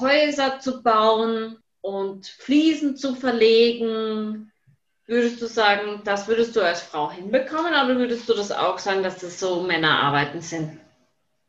Häuser 0.00 0.58
zu 0.58 0.82
bauen 0.82 1.58
und 1.80 2.26
Fliesen 2.26 2.96
zu 2.96 3.14
verlegen? 3.14 4.50
Würdest 5.06 5.42
du 5.42 5.46
sagen, 5.46 6.00
das 6.04 6.28
würdest 6.28 6.56
du 6.56 6.62
als 6.62 6.80
Frau 6.80 7.10
hinbekommen 7.10 7.72
oder 7.72 7.98
würdest 7.98 8.28
du 8.28 8.34
das 8.34 8.50
auch 8.50 8.78
sagen, 8.78 9.02
dass 9.02 9.18
das 9.18 9.38
so 9.38 9.62
Männerarbeiten 9.62 10.40
sind? 10.40 10.80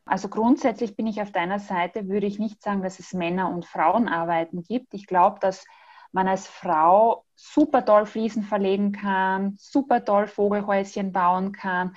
Also 0.06 0.28
grundsätzlich 0.28 0.96
bin 0.96 1.08
ich 1.08 1.22
auf 1.22 1.32
deiner 1.32 1.60
Seite, 1.60 2.10
würde 2.10 2.28
ich 2.28 2.38
nicht 2.38 2.62
sagen, 2.62 2.84
dass 2.84 3.00
es 3.00 3.14
Männer- 3.14 3.50
und 3.50 3.66
Frauenarbeiten 3.66 4.62
gibt. 4.62 4.94
Ich 4.94 5.08
glaube, 5.08 5.40
dass 5.40 5.66
man 6.12 6.28
als 6.28 6.48
Frau 6.48 7.26
super 7.36 7.84
toll 7.86 8.06
Fliesen 8.06 8.44
verlegen 8.44 8.92
kann, 8.92 9.56
super 9.58 10.04
toll 10.04 10.28
Vogelhäuschen 10.28 11.12
bauen 11.12 11.54
kann, 11.54 11.96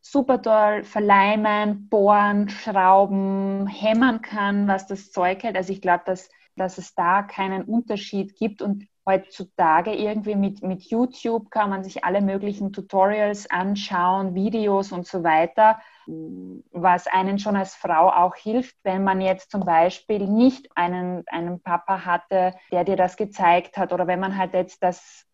super 0.00 0.42
toll 0.42 0.84
verleimen, 0.84 1.88
bohren, 1.88 2.48
schrauben, 2.48 3.66
hämmern 3.66 4.20
kann, 4.20 4.66
was 4.66 4.86
das 4.86 5.12
Zeug 5.12 5.42
hält. 5.42 5.56
Also 5.56 5.72
ich 5.72 5.80
glaube, 5.80 6.02
dass, 6.06 6.28
dass 6.56 6.78
es 6.78 6.94
da 6.94 7.22
keinen 7.22 7.62
Unterschied 7.62 8.36
gibt. 8.36 8.62
Und 8.62 8.86
heutzutage 9.06 9.94
irgendwie 9.94 10.34
mit, 10.34 10.62
mit 10.62 10.82
YouTube 10.84 11.50
kann 11.50 11.70
man 11.70 11.84
sich 11.84 12.04
alle 12.04 12.20
möglichen 12.20 12.72
Tutorials 12.72 13.50
anschauen, 13.50 14.34
Videos 14.34 14.92
und 14.92 15.06
so 15.06 15.22
weiter, 15.22 15.80
was 16.06 17.06
einen 17.06 17.38
schon 17.38 17.56
als 17.56 17.74
Frau 17.74 18.10
auch 18.10 18.34
hilft, 18.36 18.76
wenn 18.82 19.04
man 19.04 19.20
jetzt 19.20 19.50
zum 19.50 19.64
Beispiel 19.64 20.26
nicht 20.26 20.68
einen, 20.74 21.24
einen 21.26 21.60
Papa 21.60 22.04
hatte, 22.04 22.54
der 22.70 22.84
dir 22.84 22.96
das 22.96 23.16
gezeigt 23.16 23.76
hat 23.76 23.92
oder 23.92 24.06
wenn 24.06 24.20
man 24.20 24.36
halt 24.36 24.54
jetzt 24.54 24.82
das 24.82 25.26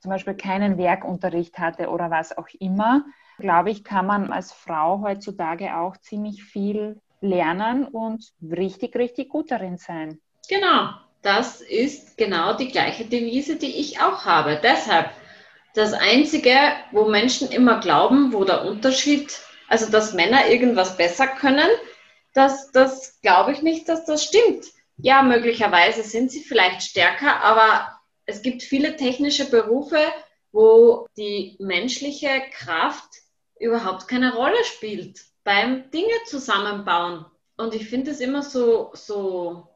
zum 0.00 0.10
Beispiel 0.10 0.34
keinen 0.34 0.78
Werkunterricht 0.78 1.58
hatte 1.58 1.88
oder 1.88 2.10
was 2.10 2.36
auch 2.36 2.48
immer, 2.60 3.04
glaube 3.38 3.70
ich, 3.70 3.84
kann 3.84 4.06
man 4.06 4.32
als 4.32 4.52
Frau 4.52 5.00
heutzutage 5.02 5.76
auch 5.76 5.96
ziemlich 5.96 6.44
viel 6.44 7.00
lernen 7.20 7.86
und 7.86 8.32
richtig, 8.42 8.94
richtig 8.96 9.28
gut 9.28 9.50
darin 9.50 9.78
sein. 9.78 10.20
Genau, 10.48 10.90
das 11.26 11.60
ist 11.60 12.16
genau 12.16 12.54
die 12.54 12.68
gleiche 12.68 13.04
Devise, 13.04 13.56
die 13.56 13.80
ich 13.80 14.00
auch 14.00 14.24
habe. 14.24 14.60
Deshalb, 14.62 15.10
das 15.74 15.92
Einzige, 15.92 16.56
wo 16.92 17.06
Menschen 17.06 17.50
immer 17.50 17.80
glauben, 17.80 18.32
wo 18.32 18.44
der 18.44 18.64
Unterschied, 18.64 19.36
also 19.68 19.90
dass 19.90 20.14
Männer 20.14 20.48
irgendwas 20.48 20.96
besser 20.96 21.26
können, 21.26 21.68
das, 22.32 22.70
das 22.70 23.20
glaube 23.22 23.52
ich 23.52 23.62
nicht, 23.62 23.88
dass 23.88 24.04
das 24.04 24.22
stimmt. 24.22 24.66
Ja, 24.98 25.22
möglicherweise 25.22 26.02
sind 26.04 26.30
sie 26.30 26.42
vielleicht 26.42 26.82
stärker, 26.82 27.42
aber 27.42 27.88
es 28.24 28.40
gibt 28.42 28.62
viele 28.62 28.96
technische 28.96 29.50
Berufe, 29.50 29.98
wo 30.52 31.08
die 31.16 31.56
menschliche 31.58 32.40
Kraft 32.52 33.08
überhaupt 33.58 34.06
keine 34.06 34.34
Rolle 34.34 34.62
spielt 34.64 35.20
beim 35.42 35.90
Dinge 35.90 36.14
zusammenbauen. 36.26 37.24
Und 37.56 37.74
ich 37.74 37.88
finde 37.88 38.10
es 38.10 38.20
immer 38.20 38.42
so, 38.42 38.90
so, 38.94 39.68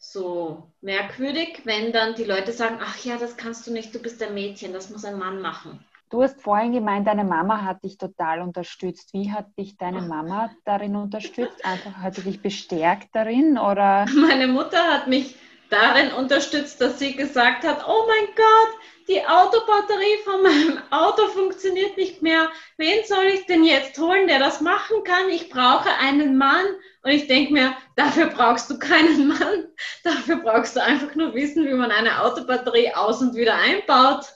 so 0.00 0.72
merkwürdig, 0.80 1.60
wenn 1.64 1.92
dann 1.92 2.14
die 2.14 2.24
Leute 2.24 2.52
sagen, 2.52 2.78
ach 2.80 3.04
ja, 3.04 3.18
das 3.18 3.36
kannst 3.36 3.66
du 3.66 3.72
nicht, 3.72 3.94
du 3.94 3.98
bist 4.00 4.20
ein 4.22 4.34
Mädchen, 4.34 4.72
das 4.72 4.90
muss 4.90 5.04
ein 5.04 5.18
Mann 5.18 5.40
machen. 5.40 5.84
Du 6.08 6.22
hast 6.22 6.42
vorhin 6.42 6.72
gemeint, 6.72 7.06
deine 7.06 7.22
Mama 7.22 7.62
hat 7.62 7.84
dich 7.84 7.96
total 7.96 8.40
unterstützt. 8.40 9.12
Wie 9.12 9.30
hat 9.30 9.56
dich 9.56 9.76
deine 9.76 10.00
Mama 10.00 10.50
darin 10.64 10.96
unterstützt? 10.96 11.64
Einfach 11.64 11.98
hat 11.98 12.16
sie 12.16 12.22
dich 12.22 12.42
bestärkt 12.42 13.10
darin 13.12 13.56
oder? 13.56 14.06
Meine 14.16 14.48
Mutter 14.48 14.82
hat 14.92 15.06
mich 15.06 15.36
darin 15.70 16.12
unterstützt, 16.12 16.80
dass 16.80 16.98
sie 16.98 17.16
gesagt 17.16 17.64
hat, 17.64 17.86
oh 17.86 18.04
mein 18.06 18.26
Gott, 18.34 18.80
die 19.08 19.26
Autobatterie 19.26 20.18
von 20.24 20.42
meinem 20.42 20.82
Auto 20.90 21.26
funktioniert 21.28 21.96
nicht 21.96 22.22
mehr. 22.22 22.48
Wen 22.76 23.04
soll 23.04 23.24
ich 23.24 23.46
denn 23.46 23.64
jetzt 23.64 23.98
holen, 23.98 24.28
der 24.28 24.38
das 24.38 24.60
machen 24.60 25.02
kann? 25.04 25.28
Ich 25.30 25.48
brauche 25.48 25.90
einen 26.00 26.38
Mann. 26.38 26.66
Und 27.02 27.10
ich 27.10 27.26
denke 27.26 27.52
mir, 27.52 27.74
dafür 27.96 28.26
brauchst 28.26 28.70
du 28.70 28.78
keinen 28.78 29.28
Mann. 29.28 29.68
Dafür 30.04 30.36
brauchst 30.36 30.76
du 30.76 30.82
einfach 30.82 31.14
nur 31.14 31.34
wissen, 31.34 31.66
wie 31.66 31.72
man 31.72 31.90
eine 31.90 32.22
Autobatterie 32.22 32.92
aus 32.94 33.20
und 33.22 33.34
wieder 33.34 33.54
einbaut. 33.54 34.26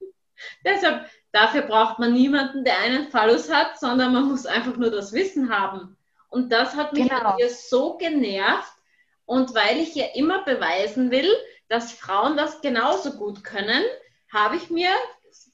Deshalb, 0.64 1.08
dafür 1.32 1.62
braucht 1.62 1.98
man 1.98 2.12
niemanden, 2.12 2.64
der 2.64 2.78
einen 2.78 3.08
Fallus 3.10 3.50
hat, 3.50 3.78
sondern 3.78 4.12
man 4.12 4.24
muss 4.24 4.46
einfach 4.46 4.76
nur 4.76 4.90
das 4.90 5.12
Wissen 5.12 5.56
haben. 5.56 5.96
Und 6.28 6.52
das 6.52 6.74
hat 6.74 6.92
mich 6.92 7.08
genau. 7.08 7.30
an 7.30 7.38
ihr 7.38 7.50
so 7.50 7.96
genervt, 7.96 8.72
und 9.30 9.54
weil 9.54 9.78
ich 9.78 9.94
ja 9.94 10.06
immer 10.14 10.42
beweisen 10.42 11.12
will, 11.12 11.32
dass 11.68 11.92
Frauen 11.92 12.36
das 12.36 12.60
genauso 12.62 13.12
gut 13.12 13.44
können, 13.44 13.84
habe 14.32 14.56
ich 14.56 14.70
mir 14.70 14.90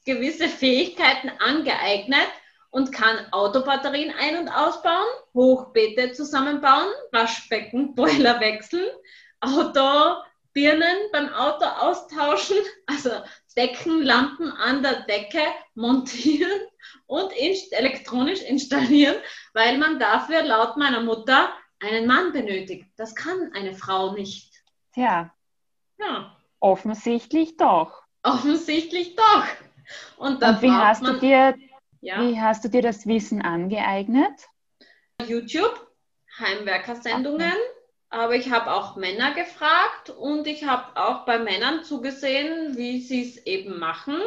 gewisse 0.03 0.49
Fähigkeiten 0.49 1.29
angeeignet 1.37 2.27
und 2.71 2.91
kann 2.91 3.31
Autobatterien 3.31 4.11
ein- 4.17 4.39
und 4.39 4.49
ausbauen, 4.49 5.05
Hochbeete 5.35 6.11
zusammenbauen, 6.11 6.87
Waschbecken, 7.11 7.93
Boiler 7.95 8.39
wechseln, 8.39 8.87
Autobirnen 9.41 10.97
beim 11.11 11.31
Auto 11.35 11.65
austauschen, 11.65 12.57
also 12.87 13.11
Deckenlampen 13.55 14.51
an 14.53 14.81
der 14.81 15.01
Decke 15.01 15.43
montieren 15.75 16.61
und 17.05 17.31
elektronisch 17.73 18.41
installieren, 18.41 19.17
weil 19.53 19.77
man 19.77 19.99
dafür 19.99 20.41
laut 20.41 20.77
meiner 20.77 21.01
Mutter 21.01 21.53
einen 21.79 22.07
Mann 22.07 22.31
benötigt. 22.31 22.87
Das 22.95 23.15
kann 23.15 23.51
eine 23.53 23.73
Frau 23.73 24.13
nicht. 24.13 24.63
Ja. 24.95 25.33
Ja. 25.99 26.37
Offensichtlich 26.59 27.57
doch. 27.57 28.03
Offensichtlich 28.23 29.15
doch. 29.15 29.45
Und, 30.17 30.43
Und 30.43 30.61
wie, 30.61 30.71
hast 30.71 31.01
man, 31.01 31.13
du 31.13 31.19
dir, 31.19 31.55
ja. 32.01 32.21
wie 32.21 32.39
hast 32.39 32.63
du 32.63 32.69
dir 32.69 32.81
das 32.81 33.05
Wissen 33.05 33.41
angeeignet? 33.41 34.47
YouTube, 35.25 35.87
Heimwerkersendungen, 36.37 37.51
okay. 37.51 38.09
aber 38.09 38.35
ich 38.35 38.51
habe 38.51 38.71
auch 38.71 38.95
Männer 38.95 39.33
gefragt 39.33 40.09
und 40.09 40.45
ich 40.45 40.65
habe 40.65 40.99
auch 40.99 41.25
bei 41.25 41.39
Männern 41.39 41.83
zugesehen, 41.83 42.77
wie 42.77 43.01
sie 43.01 43.23
es 43.23 43.37
eben 43.45 43.79
machen, 43.79 44.21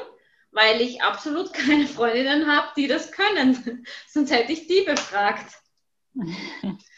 weil 0.50 0.80
ich 0.80 1.02
absolut 1.02 1.52
keine 1.52 1.86
Freundinnen 1.86 2.46
habe, 2.50 2.68
die 2.76 2.86
das 2.86 3.12
können. 3.12 3.84
Sonst 4.08 4.32
hätte 4.32 4.52
ich 4.52 4.66
die 4.66 4.82
befragt. 4.82 5.60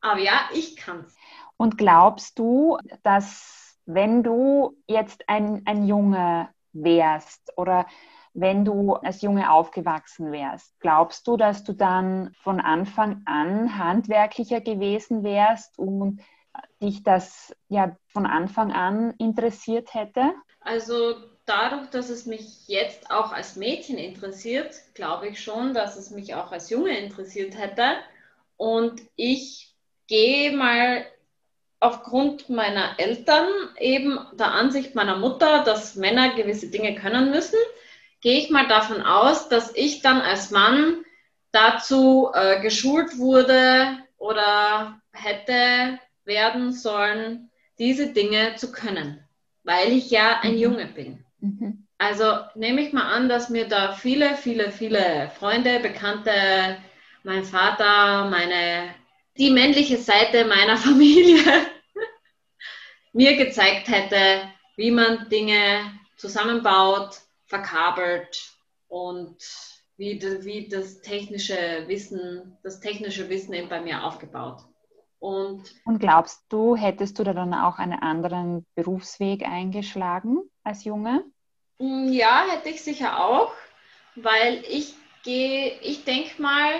Aber 0.00 0.20
ja, 0.20 0.48
ich 0.52 0.76
kann 0.76 1.00
es. 1.00 1.16
Und 1.56 1.76
glaubst 1.76 2.38
du, 2.38 2.78
dass 3.02 3.78
wenn 3.86 4.22
du 4.22 4.76
jetzt 4.86 5.28
ein, 5.28 5.62
ein 5.66 5.86
Junge 5.86 6.48
wärst 6.72 7.52
oder 7.56 7.86
wenn 8.32 8.64
du 8.64 8.94
als 8.94 9.22
Junge 9.22 9.50
aufgewachsen 9.50 10.30
wärst, 10.32 10.78
glaubst 10.80 11.26
du, 11.26 11.36
dass 11.36 11.64
du 11.64 11.72
dann 11.72 12.32
von 12.42 12.60
Anfang 12.60 13.22
an 13.26 13.76
handwerklicher 13.76 14.60
gewesen 14.60 15.24
wärst 15.24 15.78
und 15.78 16.20
dich 16.82 17.02
das 17.02 17.54
ja 17.68 17.96
von 18.06 18.26
Anfang 18.26 18.72
an 18.72 19.14
interessiert 19.18 19.94
hätte? 19.94 20.32
Also 20.60 21.14
dadurch, 21.46 21.88
dass 21.90 22.10
es 22.10 22.26
mich 22.26 22.68
jetzt 22.68 23.10
auch 23.10 23.32
als 23.32 23.56
Mädchen 23.56 23.98
interessiert, 23.98 24.74
glaube 24.94 25.28
ich 25.28 25.42
schon, 25.42 25.74
dass 25.74 25.96
es 25.96 26.10
mich 26.10 26.34
auch 26.34 26.52
als 26.52 26.70
Junge 26.70 26.96
interessiert 26.98 27.58
hätte. 27.58 27.96
Und 28.60 29.00
ich 29.16 29.74
gehe 30.06 30.52
mal 30.54 31.06
aufgrund 31.80 32.50
meiner 32.50 32.90
Eltern, 32.98 33.48
eben 33.78 34.18
der 34.34 34.52
Ansicht 34.52 34.94
meiner 34.94 35.16
Mutter, 35.16 35.64
dass 35.64 35.96
Männer 35.96 36.34
gewisse 36.34 36.68
Dinge 36.68 36.94
können 36.94 37.30
müssen, 37.30 37.58
gehe 38.20 38.38
ich 38.38 38.50
mal 38.50 38.68
davon 38.68 39.00
aus, 39.00 39.48
dass 39.48 39.74
ich 39.74 40.02
dann 40.02 40.20
als 40.20 40.50
Mann 40.50 41.06
dazu 41.52 42.32
äh, 42.34 42.60
geschult 42.60 43.16
wurde 43.16 43.96
oder 44.18 45.00
hätte 45.14 45.98
werden 46.26 46.74
sollen, 46.74 47.50
diese 47.78 48.12
Dinge 48.12 48.56
zu 48.56 48.72
können, 48.72 49.24
weil 49.64 49.90
ich 49.90 50.10
ja 50.10 50.40
ein 50.42 50.56
mhm. 50.56 50.58
Junge 50.58 50.86
bin. 50.86 51.24
Mhm. 51.38 51.86
Also 51.96 52.40
nehme 52.54 52.82
ich 52.82 52.92
mal 52.92 53.10
an, 53.10 53.30
dass 53.30 53.48
mir 53.48 53.68
da 53.68 53.94
viele, 53.94 54.34
viele, 54.34 54.70
viele 54.70 55.30
Freunde, 55.38 55.80
Bekannte, 55.80 56.76
mein 57.24 57.44
Vater, 57.44 58.28
meine, 58.30 58.94
die 59.36 59.50
männliche 59.50 59.98
Seite 59.98 60.44
meiner 60.44 60.76
Familie 60.78 61.42
mir 63.12 63.36
gezeigt 63.36 63.88
hätte, 63.88 64.48
wie 64.76 64.90
man 64.90 65.28
Dinge 65.28 65.98
zusammenbaut, 66.16 67.20
verkabelt 67.46 68.54
und 68.88 69.36
wie, 69.96 70.20
wie 70.44 70.68
das 70.68 71.00
technische 71.00 71.84
Wissen, 71.86 72.56
das 72.62 72.80
technische 72.80 73.28
Wissen 73.28 73.52
eben 73.52 73.68
bei 73.68 73.80
mir 73.80 74.04
aufgebaut. 74.04 74.62
Und, 75.18 75.74
und 75.84 75.98
glaubst 75.98 76.44
du, 76.48 76.76
hättest 76.76 77.18
du 77.18 77.24
da 77.24 77.34
dann 77.34 77.52
auch 77.52 77.78
einen 77.78 77.98
anderen 77.98 78.64
Berufsweg 78.74 79.46
eingeschlagen 79.46 80.38
als 80.64 80.84
Junge? 80.84 81.24
Mm, 81.78 82.08
ja, 82.10 82.46
hätte 82.48 82.70
ich 82.70 82.82
sicher 82.82 83.22
auch, 83.22 83.52
weil 84.14 84.64
ich 84.66 84.94
gehe, 85.22 85.78
ich 85.82 86.04
denke 86.04 86.40
mal, 86.40 86.70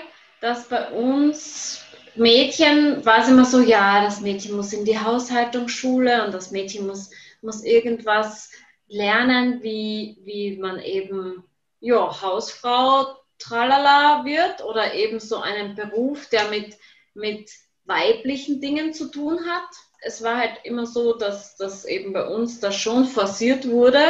dass 0.41 0.69
bei 0.69 0.91
uns 0.91 1.85
Mädchen 2.15 3.05
war 3.05 3.21
es 3.23 3.29
immer 3.29 3.45
so, 3.45 3.61
ja, 3.61 4.03
das 4.03 4.21
Mädchen 4.21 4.57
muss 4.57 4.73
in 4.73 4.85
die 4.85 4.99
Haushaltungsschule 4.99 6.25
und 6.25 6.35
das 6.35 6.51
Mädchen 6.51 6.87
muss, 6.87 7.11
muss 7.41 7.63
irgendwas 7.63 8.51
lernen, 8.89 9.63
wie, 9.63 10.19
wie 10.25 10.57
man 10.57 10.81
eben 10.81 11.45
ja, 11.81 12.21
Hausfrau 12.21 13.17
tralala 13.39 14.25
wird 14.25 14.65
oder 14.65 14.95
eben 14.95 15.21
so 15.21 15.37
einen 15.37 15.75
Beruf, 15.75 16.29
der 16.29 16.49
mit, 16.49 16.77
mit 17.15 17.51
weiblichen 17.85 18.61
Dingen 18.61 18.93
zu 18.93 19.11
tun 19.11 19.39
hat. 19.47 19.69
Es 20.03 20.23
war 20.23 20.37
halt 20.37 20.59
immer 20.65 20.87
so, 20.87 21.15
dass, 21.15 21.57
dass 21.57 21.85
eben 21.85 22.13
bei 22.13 22.27
uns 22.27 22.61
das 22.61 22.77
schon 22.77 23.07
forciert 23.07 23.69
wurde, 23.69 24.05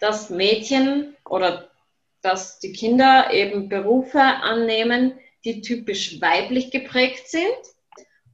dass 0.00 0.30
Mädchen 0.30 1.16
oder 1.28 1.70
dass 2.22 2.58
die 2.58 2.72
Kinder 2.72 3.32
eben 3.32 3.68
Berufe 3.68 4.20
annehmen, 4.20 5.18
die 5.44 5.62
typisch 5.62 6.20
weiblich 6.20 6.70
geprägt 6.70 7.28
sind. 7.28 7.56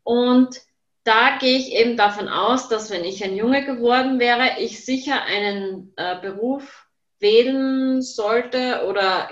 Und 0.02 0.60
da 1.04 1.38
gehe 1.38 1.56
ich 1.56 1.72
eben 1.72 1.96
davon 1.96 2.28
aus, 2.28 2.68
dass 2.68 2.90
wenn 2.90 3.04
ich 3.04 3.22
ein 3.22 3.36
Junge 3.36 3.64
geworden 3.64 4.18
wäre, 4.18 4.58
ich 4.58 4.84
sicher 4.84 5.22
einen 5.22 5.92
äh, 5.96 6.16
Beruf 6.20 6.86
wählen 7.20 8.02
sollte 8.02 8.84
oder 8.86 9.30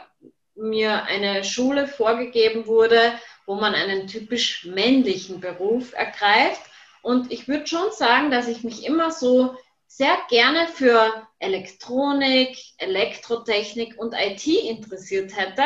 mir 0.55 1.05
eine 1.05 1.43
Schule 1.43 1.89
vorgegeben 1.89 2.67
wurde, 2.67 3.15
wo 3.45 3.57
man 3.57 3.75
einen 3.75 4.07
typisch 4.07 4.65
männlichen 4.65 5.41
Beruf 5.41 5.93
ergreift. 5.95 6.63
Und 7.03 7.33
ich 7.33 7.49
würde 7.49 7.67
schon 7.67 7.91
sagen, 7.91 8.31
dass 8.31 8.47
ich 8.47 8.63
mich 8.63 8.87
immer 8.87 9.11
so 9.11 9.57
sehr 9.89 10.17
gerne 10.29 10.69
für 10.69 11.27
Elektronik, 11.41 12.57
Elektrotechnik 12.79 13.99
und 13.99 14.15
IT 14.15 14.47
interessiert 14.47 15.37
hätte 15.37 15.65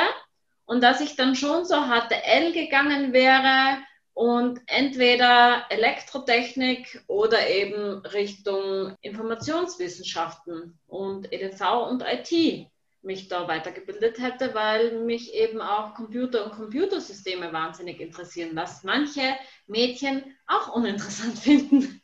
und 0.69 0.83
dass 0.83 1.01
ich 1.01 1.17
dann 1.17 1.35
schon 1.35 1.65
so 1.65 1.77
HTL 1.77 2.53
gegangen 2.53 3.15
wäre 3.15 3.79
und 4.13 4.61
entweder 4.67 5.65
Elektrotechnik 5.71 7.03
oder 7.07 7.49
eben 7.49 8.01
Richtung 8.05 8.95
Informationswissenschaften 9.01 10.79
und 10.87 11.33
EDV 11.33 11.89
und 11.89 12.03
IT 12.03 12.69
mich 13.01 13.29
da 13.29 13.49
weitergebildet 13.49 14.19
hätte, 14.19 14.55
weil 14.55 15.01
mich 15.05 15.33
eben 15.33 15.63
auch 15.63 15.95
Computer 15.95 16.45
und 16.45 16.53
Computersysteme 16.53 17.51
wahnsinnig 17.51 17.99
interessieren, 18.01 18.51
was 18.53 18.85
manche 18.85 19.23
Mädchen 19.67 20.23
auch 20.47 20.75
uninteressant 20.75 21.39
finden 21.39 22.03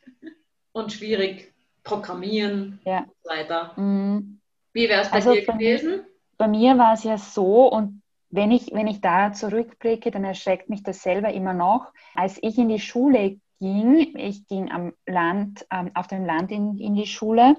und 0.71 0.91
schwierig 0.91 1.53
programmieren 1.83 2.79
ja. 2.83 3.01
und 3.01 3.13
so 3.21 3.29
weiter. 3.29 3.73
Mhm. 3.75 4.39
Wie 4.73 4.89
wäre 4.89 5.01
es 5.01 5.09
bei 5.09 5.17
also 5.17 5.33
dir 5.33 5.45
gewesen? 5.45 6.05
Bei 6.37 6.47
mir 6.47 6.75
war 6.79 6.93
es 6.93 7.03
ja 7.03 7.19
so 7.19 7.67
und 7.67 8.01
wenn 8.29 8.51
ich, 8.51 8.73
wenn 8.73 8.87
ich 8.87 9.01
da 9.01 9.33
zurückblicke, 9.33 10.11
dann 10.11 10.23
erschreckt 10.23 10.69
mich 10.69 10.83
das 10.83 11.01
selber 11.01 11.33
immer 11.33 11.53
noch. 11.53 11.91
Als 12.15 12.37
ich 12.41 12.57
in 12.57 12.69
die 12.69 12.79
Schule 12.79 13.37
ging, 13.59 14.15
ich 14.17 14.47
ging 14.47 14.71
am 14.71 14.93
Land, 15.05 15.65
ähm, 15.71 15.91
auf 15.93 16.07
dem 16.07 16.25
Land 16.25 16.51
in, 16.51 16.77
in 16.77 16.95
die 16.95 17.07
Schule 17.07 17.55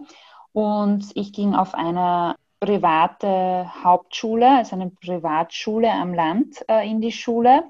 und 0.52 1.04
ich 1.14 1.32
ging 1.32 1.54
auf 1.54 1.74
eine 1.74 2.36
private 2.60 3.70
Hauptschule, 3.84 4.58
also 4.58 4.76
eine 4.76 4.90
Privatschule 4.90 5.90
am 5.90 6.14
Land 6.14 6.64
äh, 6.68 6.88
in 6.88 7.00
die 7.00 7.12
Schule. 7.12 7.64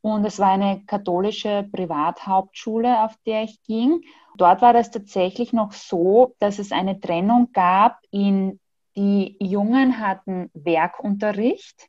Und 0.00 0.24
es 0.26 0.38
war 0.38 0.50
eine 0.50 0.82
katholische 0.86 1.66
Privathauptschule, 1.72 3.04
auf 3.04 3.16
der 3.26 3.44
ich 3.44 3.62
ging. 3.62 4.02
Dort 4.36 4.60
war 4.60 4.72
das 4.72 4.90
tatsächlich 4.90 5.52
noch 5.52 5.72
so, 5.72 6.34
dass 6.40 6.58
es 6.58 6.72
eine 6.72 7.00
Trennung 7.00 7.50
gab 7.52 7.98
in 8.10 8.60
die 8.96 9.36
Jungen 9.40 9.98
hatten 9.98 10.50
Werkunterricht, 10.52 11.88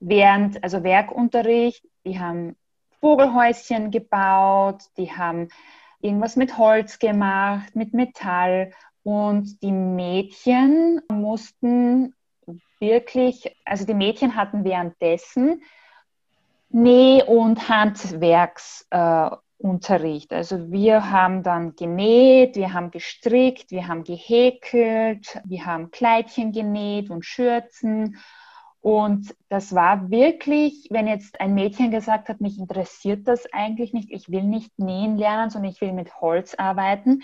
während, 0.00 0.62
also 0.62 0.82
Werkunterricht, 0.82 1.86
die 2.04 2.18
haben 2.18 2.56
Vogelhäuschen 3.00 3.90
gebaut, 3.90 4.82
die 4.96 5.12
haben 5.12 5.48
irgendwas 6.00 6.36
mit 6.36 6.58
Holz 6.58 6.98
gemacht, 6.98 7.74
mit 7.74 7.94
Metall 7.94 8.72
und 9.02 9.62
die 9.62 9.72
Mädchen 9.72 11.00
mussten 11.10 12.14
wirklich, 12.78 13.56
also 13.64 13.86
die 13.86 13.94
Mädchen 13.94 14.36
hatten 14.36 14.64
währenddessen 14.64 15.62
Näh- 16.70 17.24
und 17.24 17.68
Handwerksunterricht. 17.68 20.32
Äh, 20.32 20.36
also 20.36 20.72
wir 20.72 21.10
haben 21.10 21.42
dann 21.42 21.76
genäht, 21.76 22.56
wir 22.56 22.72
haben 22.72 22.90
gestrickt, 22.90 23.70
wir 23.70 23.88
haben 23.88 24.04
gehäkelt, 24.04 25.40
wir 25.44 25.66
haben 25.66 25.90
Kleidchen 25.90 26.52
genäht 26.52 27.10
und 27.10 27.24
Schürzen. 27.24 28.18
Und 28.82 29.34
das 29.48 29.74
war 29.74 30.10
wirklich, 30.10 30.88
wenn 30.90 31.06
jetzt 31.06 31.40
ein 31.40 31.54
Mädchen 31.54 31.92
gesagt 31.92 32.28
hat, 32.28 32.40
mich 32.40 32.58
interessiert 32.58 33.28
das 33.28 33.50
eigentlich 33.52 33.92
nicht, 33.92 34.10
ich 34.10 34.28
will 34.28 34.42
nicht 34.42 34.76
nähen 34.76 35.16
lernen, 35.16 35.50
sondern 35.50 35.70
ich 35.70 35.80
will 35.80 35.92
mit 35.92 36.20
Holz 36.20 36.56
arbeiten, 36.56 37.22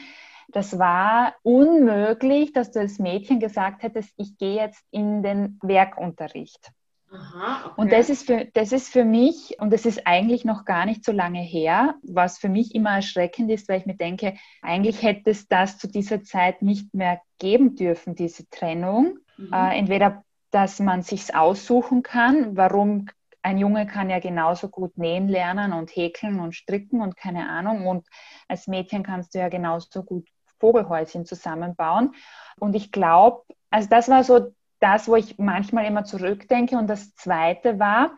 das 0.50 0.78
war 0.78 1.34
unmöglich, 1.42 2.52
dass 2.52 2.70
du 2.70 2.78
als 2.78 2.98
Mädchen 2.98 3.40
gesagt 3.40 3.82
hättest, 3.82 4.14
ich 4.16 4.38
gehe 4.38 4.54
jetzt 4.54 4.82
in 4.90 5.22
den 5.22 5.58
Werkunterricht. 5.60 6.70
Aha, 7.10 7.66
okay. 7.66 7.80
Und 7.80 7.92
das 7.92 8.08
ist, 8.08 8.26
für, 8.26 8.46
das 8.54 8.72
ist 8.72 8.92
für 8.92 9.04
mich, 9.04 9.56
und 9.58 9.72
das 9.72 9.84
ist 9.84 10.06
eigentlich 10.06 10.44
noch 10.44 10.64
gar 10.64 10.86
nicht 10.86 11.04
so 11.04 11.12
lange 11.12 11.40
her, 11.40 11.96
was 12.02 12.38
für 12.38 12.48
mich 12.48 12.74
immer 12.74 12.90
erschreckend 12.96 13.50
ist, 13.50 13.68
weil 13.68 13.80
ich 13.80 13.86
mir 13.86 13.96
denke, 13.96 14.34
eigentlich 14.62 15.02
hätte 15.02 15.30
es 15.30 15.49
das 15.49 15.78
zu 15.78 15.88
dieser 15.88 16.23
Zeit 16.23 16.62
nicht 16.62 16.94
mehr 16.94 17.21
geben 17.38 17.76
dürfen, 17.76 18.14
diese 18.14 18.49
Trennung. 18.49 19.18
Mhm. 19.38 19.52
Äh, 19.52 19.78
entweder, 19.78 20.25
dass 20.50 20.80
man 20.80 21.02
sich 21.02 21.34
aussuchen 21.34 22.02
kann, 22.02 22.56
warum 22.56 23.06
ein 23.43 23.58
Junge 23.58 23.87
kann 23.87 24.11
ja 24.11 24.19
genauso 24.19 24.69
gut 24.69 24.99
nähen 24.99 25.28
lernen 25.28 25.73
und 25.73 25.91
häkeln 25.91 26.41
und 26.41 26.54
stricken 26.54 27.00
und 27.00 27.17
keine 27.17 27.49
Ahnung. 27.49 27.87
Und 27.87 28.06
als 28.49 28.67
Mädchen 28.67 29.02
kannst 29.02 29.34
du 29.34 29.39
ja 29.39 29.49
genauso 29.49 30.02
gut 30.02 30.26
Vogelhäuschen 30.58 31.25
zusammenbauen. 31.25 32.15
Und 32.58 32.75
ich 32.75 32.91
glaube, 32.91 33.45
also 33.71 33.89
das 33.89 34.08
war 34.08 34.25
so 34.25 34.52
das, 34.80 35.08
wo 35.08 35.17
ich 35.17 35.39
manchmal 35.39 35.87
immer 35.87 36.04
zurückdenke. 36.04 36.76
Und 36.76 36.89
das 36.89 37.15
Zweite 37.15 37.78
war, 37.78 38.11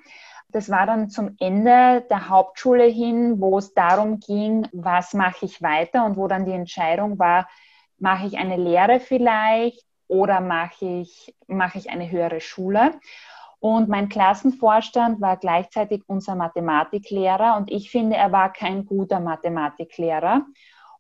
das 0.48 0.70
war 0.70 0.86
dann 0.86 1.10
zum 1.10 1.36
Ende 1.38 2.04
der 2.10 2.28
Hauptschule 2.28 2.84
hin, 2.84 3.40
wo 3.40 3.58
es 3.58 3.74
darum 3.74 4.18
ging, 4.20 4.66
was 4.72 5.14
mache 5.14 5.44
ich 5.44 5.62
weiter 5.62 6.04
und 6.04 6.16
wo 6.16 6.28
dann 6.28 6.44
die 6.44 6.52
Entscheidung 6.52 7.18
war, 7.18 7.48
mache 7.98 8.26
ich 8.26 8.38
eine 8.38 8.56
Lehre 8.56 9.00
vielleicht 9.00 9.84
oder 10.10 10.40
mache 10.40 10.84
ich, 10.84 11.34
mache 11.46 11.78
ich 11.78 11.90
eine 11.90 12.10
höhere 12.10 12.40
Schule. 12.40 12.92
Und 13.60 13.88
mein 13.88 14.08
Klassenvorstand 14.08 15.20
war 15.20 15.36
gleichzeitig 15.36 16.02
unser 16.06 16.34
Mathematiklehrer 16.34 17.56
und 17.56 17.70
ich 17.70 17.90
finde, 17.90 18.16
er 18.16 18.32
war 18.32 18.52
kein 18.52 18.86
guter 18.86 19.20
Mathematiklehrer. 19.20 20.46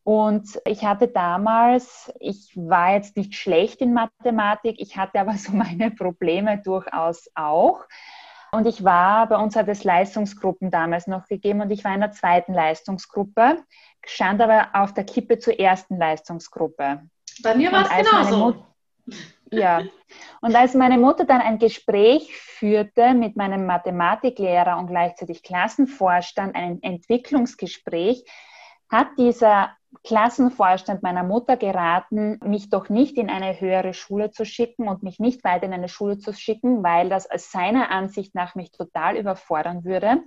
Und 0.04 0.60
ich 0.66 0.84
hatte 0.84 1.08
damals, 1.08 2.12
ich 2.20 2.52
war 2.56 2.94
jetzt 2.94 3.16
nicht 3.16 3.34
schlecht 3.34 3.80
in 3.80 3.92
Mathematik, 3.94 4.76
ich 4.78 4.96
hatte 4.96 5.20
aber 5.20 5.34
so 5.34 5.52
meine 5.56 5.90
Probleme 5.90 6.58
durchaus 6.58 7.30
auch. 7.34 7.84
Und 8.52 8.66
ich 8.66 8.84
war, 8.84 9.28
bei 9.28 9.36
uns 9.36 9.56
hat 9.56 9.68
es 9.68 9.84
Leistungsgruppen 9.84 10.70
damals 10.70 11.06
noch 11.06 11.26
gegeben 11.26 11.60
und 11.60 11.70
ich 11.70 11.84
war 11.84 11.94
in 11.94 12.00
der 12.00 12.12
zweiten 12.12 12.52
Leistungsgruppe, 12.52 13.58
stand 14.04 14.40
aber 14.40 14.68
auf 14.72 14.92
der 14.92 15.04
Kippe 15.04 15.38
zur 15.38 15.58
ersten 15.58 15.96
Leistungsgruppe. 15.96 17.02
Bei 17.42 17.54
mir 17.54 17.72
war 17.72 17.84
es 17.84 18.08
genauso. 18.10 18.69
Ja, 19.52 19.82
und 20.40 20.54
als 20.54 20.74
meine 20.74 20.98
Mutter 20.98 21.24
dann 21.24 21.40
ein 21.40 21.58
Gespräch 21.58 22.36
führte 22.36 23.14
mit 23.14 23.36
meinem 23.36 23.66
Mathematiklehrer 23.66 24.78
und 24.78 24.86
gleichzeitig 24.86 25.42
Klassenvorstand, 25.42 26.54
ein 26.54 26.82
Entwicklungsgespräch, 26.82 28.24
hat 28.88 29.08
dieser 29.18 29.70
Klassenvorstand 30.04 31.02
meiner 31.02 31.24
Mutter 31.24 31.56
geraten, 31.56 32.38
mich 32.44 32.70
doch 32.70 32.88
nicht 32.88 33.16
in 33.16 33.28
eine 33.28 33.60
höhere 33.60 33.92
Schule 33.92 34.30
zu 34.30 34.44
schicken 34.44 34.88
und 34.88 35.02
mich 35.02 35.18
nicht 35.18 35.42
weiter 35.42 35.66
in 35.66 35.72
eine 35.72 35.88
Schule 35.88 36.18
zu 36.18 36.32
schicken, 36.32 36.82
weil 36.82 37.08
das 37.08 37.28
aus 37.28 37.50
seiner 37.50 37.90
Ansicht 37.90 38.34
nach 38.34 38.54
mich 38.54 38.70
total 38.70 39.16
überfordern 39.16 39.84
würde, 39.84 40.22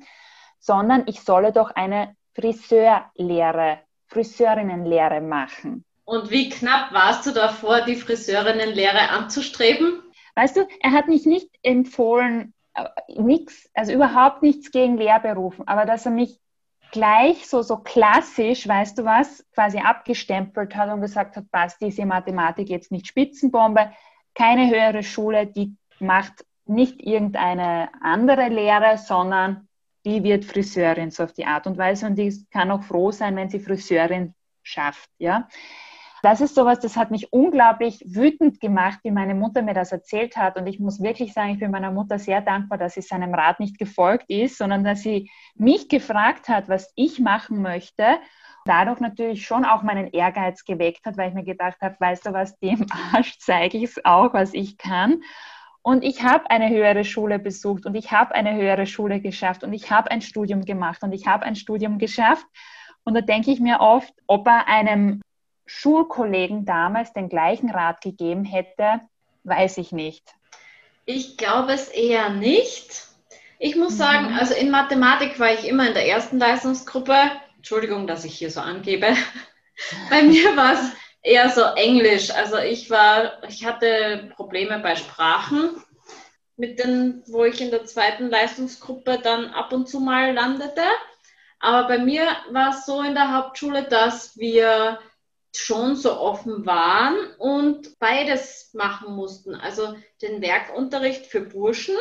sondern 0.59 1.03
ich 1.07 1.21
solle 1.21 1.53
doch 1.53 1.71
eine 1.71 2.15
Friseurlehre, 2.35 3.79
Friseurinnenlehre 4.07 5.21
machen. 5.21 5.85
Und 6.05 6.29
wie 6.31 6.49
knapp 6.49 6.91
warst 6.91 7.25
du 7.25 7.31
davor, 7.31 7.81
die 7.81 7.95
Friseurinnenlehre 7.95 9.09
anzustreben? 9.09 10.01
Weißt 10.35 10.57
du, 10.57 10.67
er 10.81 10.91
hat 10.91 11.07
mich 11.07 11.25
nicht 11.25 11.49
empfohlen, 11.61 12.53
äh, 12.73 12.85
nichts, 13.07 13.69
also 13.73 13.93
überhaupt 13.93 14.41
nichts 14.41 14.71
gegen 14.71 14.97
Lehrberufen, 14.97 15.67
aber 15.67 15.85
dass 15.85 16.05
er 16.05 16.11
mich 16.11 16.39
gleich 16.91 17.47
so, 17.47 17.61
so 17.61 17.77
klassisch, 17.77 18.67
weißt 18.67 18.97
du 18.97 19.05
was, 19.05 19.45
quasi 19.53 19.79
abgestempelt 19.79 20.75
hat 20.75 20.91
und 20.91 21.01
gesagt 21.01 21.35
hat, 21.37 21.49
passt 21.51 21.81
diese 21.81 22.05
Mathematik 22.05 22.69
jetzt 22.69 22.91
nicht 22.91 23.07
Spitzenbombe, 23.07 23.91
keine 24.35 24.69
höhere 24.69 25.03
Schule, 25.03 25.47
die 25.47 25.75
macht 25.99 26.45
nicht 26.65 27.01
irgendeine 27.01 27.89
andere 28.01 28.49
Lehre, 28.49 28.97
sondern 28.97 29.67
die 30.05 30.23
wird 30.23 30.45
Friseurin, 30.45 31.11
so 31.11 31.23
auf 31.23 31.33
die 31.33 31.45
Art 31.45 31.65
und 31.65 31.77
Weise. 31.77 32.05
Und 32.05 32.15
die 32.15 32.45
kann 32.51 32.71
auch 32.71 32.83
froh 32.83 33.11
sein, 33.11 33.35
wenn 33.35 33.49
sie 33.49 33.59
Friseurin 33.59 34.33
schafft, 34.63 35.09
ja 35.17 35.47
das 36.23 36.39
ist 36.39 36.55
sowas, 36.55 36.79
das 36.79 36.95
hat 36.95 37.11
mich 37.11 37.33
unglaublich 37.33 38.01
wütend 38.07 38.61
gemacht, 38.61 38.99
wie 39.03 39.11
meine 39.11 39.35
Mutter 39.35 39.61
mir 39.61 39.73
das 39.73 39.91
erzählt 39.91 40.37
hat. 40.37 40.55
Und 40.55 40.67
ich 40.67 40.79
muss 40.79 41.03
wirklich 41.03 41.33
sagen, 41.33 41.49
ich 41.49 41.59
bin 41.59 41.69
meiner 41.69 41.91
Mutter 41.91 42.17
sehr 42.17 42.39
dankbar, 42.39 42.77
dass 42.77 42.93
sie 42.93 43.01
seinem 43.01 43.33
Rat 43.33 43.59
nicht 43.59 43.77
gefolgt 43.77 44.29
ist, 44.29 44.57
sondern 44.57 44.85
dass 44.85 45.01
sie 45.01 45.29
mich 45.55 45.89
gefragt 45.89 46.47
hat, 46.47 46.69
was 46.69 46.93
ich 46.95 47.19
machen 47.19 47.61
möchte. 47.61 48.05
Dadurch 48.63 49.01
natürlich 49.01 49.45
schon 49.45 49.65
auch 49.65 49.83
meinen 49.83 50.07
Ehrgeiz 50.07 50.63
geweckt 50.63 51.05
hat, 51.05 51.17
weil 51.17 51.27
ich 51.27 51.35
mir 51.35 51.43
gedacht 51.43 51.81
habe, 51.81 51.97
weißt 51.99 52.25
du 52.25 52.31
was, 52.31 52.57
dem 52.59 52.85
Arsch 53.13 53.37
zeige 53.39 53.77
ich 53.77 53.83
es 53.83 54.05
auch, 54.05 54.33
was 54.33 54.53
ich 54.53 54.77
kann. 54.77 55.23
Und 55.81 56.05
ich 56.05 56.23
habe 56.23 56.49
eine 56.49 56.69
höhere 56.69 57.03
Schule 57.03 57.37
besucht 57.37 57.85
und 57.85 57.95
ich 57.95 58.13
habe 58.13 58.33
eine 58.33 58.55
höhere 58.55 58.85
Schule 58.85 59.19
geschafft 59.19 59.65
und 59.65 59.73
ich 59.73 59.91
habe 59.91 60.09
ein 60.09 60.21
Studium 60.21 60.63
gemacht 60.63 61.03
und 61.03 61.11
ich 61.11 61.27
habe 61.27 61.43
ein 61.43 61.57
Studium 61.57 61.97
geschafft. 61.97 62.45
Und 63.03 63.13
da 63.13 63.19
denke 63.19 63.51
ich 63.51 63.59
mir 63.59 63.81
oft, 63.81 64.13
ob 64.25 64.47
er 64.47 64.69
einem 64.69 65.19
Schulkollegen 65.65 66.65
damals 66.65 67.13
den 67.13 67.29
gleichen 67.29 67.69
Rat 67.69 68.01
gegeben 68.01 68.45
hätte, 68.45 69.01
weiß 69.43 69.77
ich 69.77 69.91
nicht. 69.91 70.35
Ich 71.05 71.37
glaube 71.37 71.73
es 71.73 71.89
eher 71.89 72.29
nicht. 72.29 73.07
Ich 73.59 73.75
muss 73.75 73.93
mhm. 73.93 73.97
sagen, 73.97 74.37
also 74.37 74.53
in 74.53 74.71
Mathematik 74.71 75.39
war 75.39 75.53
ich 75.53 75.67
immer 75.67 75.87
in 75.87 75.93
der 75.93 76.07
ersten 76.07 76.37
Leistungsgruppe. 76.37 77.15
Entschuldigung, 77.57 78.07
dass 78.07 78.25
ich 78.25 78.35
hier 78.37 78.51
so 78.51 78.61
angebe. 78.61 79.15
Bei 80.09 80.23
mir 80.23 80.55
war 80.55 80.73
es 80.73 80.91
eher 81.21 81.49
so 81.49 81.61
Englisch. 81.61 82.31
Also 82.31 82.57
ich 82.57 82.89
war, 82.89 83.41
ich 83.47 83.65
hatte 83.65 84.31
Probleme 84.35 84.79
bei 84.79 84.95
Sprachen, 84.95 85.81
mit 86.57 86.79
den, 86.79 87.23
wo 87.27 87.45
ich 87.45 87.59
in 87.61 87.71
der 87.71 87.85
zweiten 87.85 88.29
Leistungsgruppe 88.29 89.19
dann 89.23 89.47
ab 89.47 89.73
und 89.73 89.87
zu 89.87 89.99
mal 89.99 90.33
landete. 90.33 90.83
Aber 91.59 91.87
bei 91.87 91.97
mir 91.97 92.27
war 92.51 92.71
es 92.71 92.85
so 92.85 93.01
in 93.01 93.15
der 93.15 93.33
Hauptschule, 93.33 93.83
dass 93.83 94.37
wir 94.37 94.99
schon 95.55 95.95
so 95.95 96.19
offen 96.19 96.65
waren 96.65 97.15
und 97.37 97.99
beides 97.99 98.71
machen 98.73 99.15
mussten. 99.15 99.55
Also 99.55 99.95
den 100.21 100.41
Werkunterricht 100.41 101.27
für 101.27 101.41
Burschen 101.41 101.95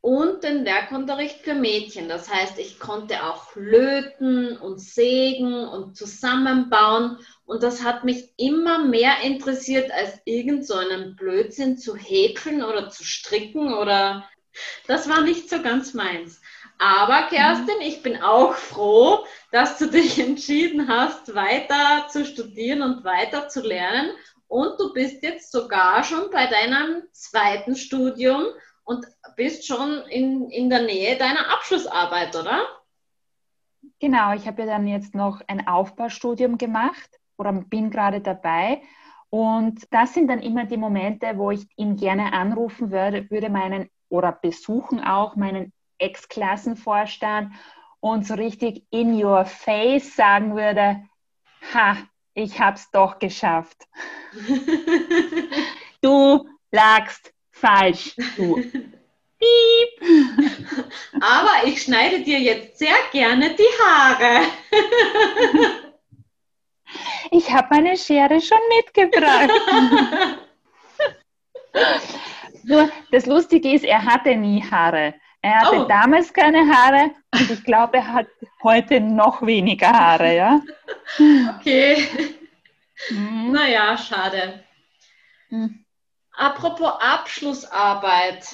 und 0.00 0.42
den 0.42 0.64
Werkunterricht 0.64 1.42
für 1.42 1.54
Mädchen. 1.54 2.08
Das 2.08 2.28
heißt, 2.28 2.58
ich 2.58 2.80
konnte 2.80 3.24
auch 3.24 3.54
löten 3.54 4.56
und 4.56 4.80
sägen 4.80 5.54
und 5.54 5.96
zusammenbauen. 5.96 7.18
Und 7.44 7.62
das 7.62 7.84
hat 7.84 8.02
mich 8.02 8.32
immer 8.36 8.84
mehr 8.84 9.20
interessiert, 9.22 9.92
als 9.92 10.20
irgend 10.24 10.66
so 10.66 10.74
einen 10.74 11.14
Blödsinn 11.14 11.78
zu 11.78 11.94
häkeln 11.94 12.64
oder 12.64 12.90
zu 12.90 13.04
stricken 13.04 13.72
oder 13.72 14.28
das 14.86 15.08
war 15.08 15.22
nicht 15.22 15.48
so 15.48 15.62
ganz 15.62 15.94
meins. 15.94 16.41
Aber 16.84 17.28
Kerstin, 17.28 17.80
ich 17.80 18.02
bin 18.02 18.20
auch 18.20 18.54
froh, 18.54 19.24
dass 19.52 19.78
du 19.78 19.86
dich 19.86 20.18
entschieden 20.28 20.88
hast, 20.88 21.32
weiter 21.32 22.08
zu 22.08 22.24
studieren 22.24 22.82
und 22.82 23.04
weiter 23.04 23.48
zu 23.48 23.60
lernen. 23.60 24.10
Und 24.48 24.80
du 24.80 24.92
bist 24.92 25.22
jetzt 25.22 25.52
sogar 25.52 26.02
schon 26.02 26.28
bei 26.32 26.48
deinem 26.48 27.04
zweiten 27.12 27.76
Studium 27.76 28.46
und 28.82 29.06
bist 29.36 29.64
schon 29.64 30.02
in, 30.08 30.50
in 30.50 30.70
der 30.70 30.82
Nähe 30.82 31.16
deiner 31.16 31.52
Abschlussarbeit, 31.52 32.34
oder? 32.34 32.66
Genau, 34.00 34.34
ich 34.34 34.48
habe 34.48 34.62
ja 34.62 34.66
dann 34.66 34.88
jetzt 34.88 35.14
noch 35.14 35.40
ein 35.46 35.64
Aufbaustudium 35.68 36.58
gemacht 36.58 37.20
oder 37.38 37.52
bin 37.52 37.92
gerade 37.92 38.20
dabei. 38.20 38.82
Und 39.30 39.86
das 39.92 40.14
sind 40.14 40.26
dann 40.26 40.42
immer 40.42 40.64
die 40.64 40.76
Momente, 40.76 41.38
wo 41.38 41.52
ich 41.52 41.64
ihn 41.76 41.94
gerne 41.94 42.32
anrufen 42.32 42.90
würde, 42.90 43.30
würde 43.30 43.50
meinen 43.50 43.88
oder 44.08 44.32
besuchen 44.32 44.98
auch 44.98 45.36
meinen 45.36 45.72
Ex-Klassenvorstand 46.02 47.52
und 48.00 48.26
so 48.26 48.34
richtig 48.34 48.84
in 48.90 49.22
your 49.22 49.44
face 49.44 50.16
sagen 50.16 50.56
würde, 50.56 51.08
ha, 51.72 51.96
ich 52.34 52.58
hab's 52.58 52.90
doch 52.90 53.18
geschafft. 53.18 53.76
du 56.02 56.48
lagst 56.70 57.32
falsch, 57.50 58.16
du. 58.36 58.56
Piep. 59.38 60.02
Aber 61.20 61.66
ich 61.66 61.82
schneide 61.82 62.20
dir 62.20 62.38
jetzt 62.38 62.78
sehr 62.78 62.94
gerne 63.12 63.54
die 63.54 63.82
Haare. 63.82 64.46
ich 67.30 67.50
habe 67.52 67.68
meine 67.70 67.96
Schere 67.96 68.40
schon 68.40 68.58
mitgebracht. 68.76 69.50
Nur 72.64 72.88
das 73.10 73.26
Lustige 73.26 73.72
ist, 73.72 73.84
er 73.84 74.04
hatte 74.04 74.36
nie 74.36 74.62
Haare. 74.62 75.14
Er 75.42 75.60
hatte 75.60 75.80
oh. 75.80 75.84
damals 75.84 76.32
keine 76.32 76.60
Haare 76.72 77.10
und 77.34 77.50
ich 77.50 77.64
glaube, 77.64 77.96
er 77.96 78.12
hat 78.12 78.26
heute 78.62 79.00
noch 79.00 79.44
weniger 79.44 79.88
Haare, 79.88 80.36
ja? 80.36 80.60
Okay. 81.56 82.06
Mhm. 83.10 83.50
Naja, 83.50 83.98
schade. 83.98 84.62
Mhm. 85.48 85.84
Apropos 86.30 86.92
Abschlussarbeit, 87.00 88.46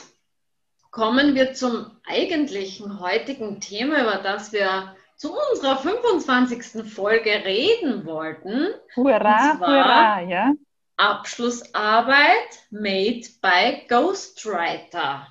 kommen 0.90 1.35
wir 1.35 1.53
zum 1.53 2.01
eigentlichen 2.07 3.01
heutigen 3.01 3.61
Thema, 3.61 4.03
über 4.03 4.16
das 4.22 4.53
wir 4.53 4.96
zu 5.16 5.37
unserer 5.51 5.77
25. 5.77 6.90
Folge 6.90 7.31
reden 7.44 8.07
wollten. 8.07 8.68
Hurra, 8.96 9.59
hurra, 9.59 10.20
ja. 10.22 10.53
Abschlussarbeit 10.96 12.66
made 12.70 13.22
by 13.42 13.85
Ghostwriter. 13.88 15.27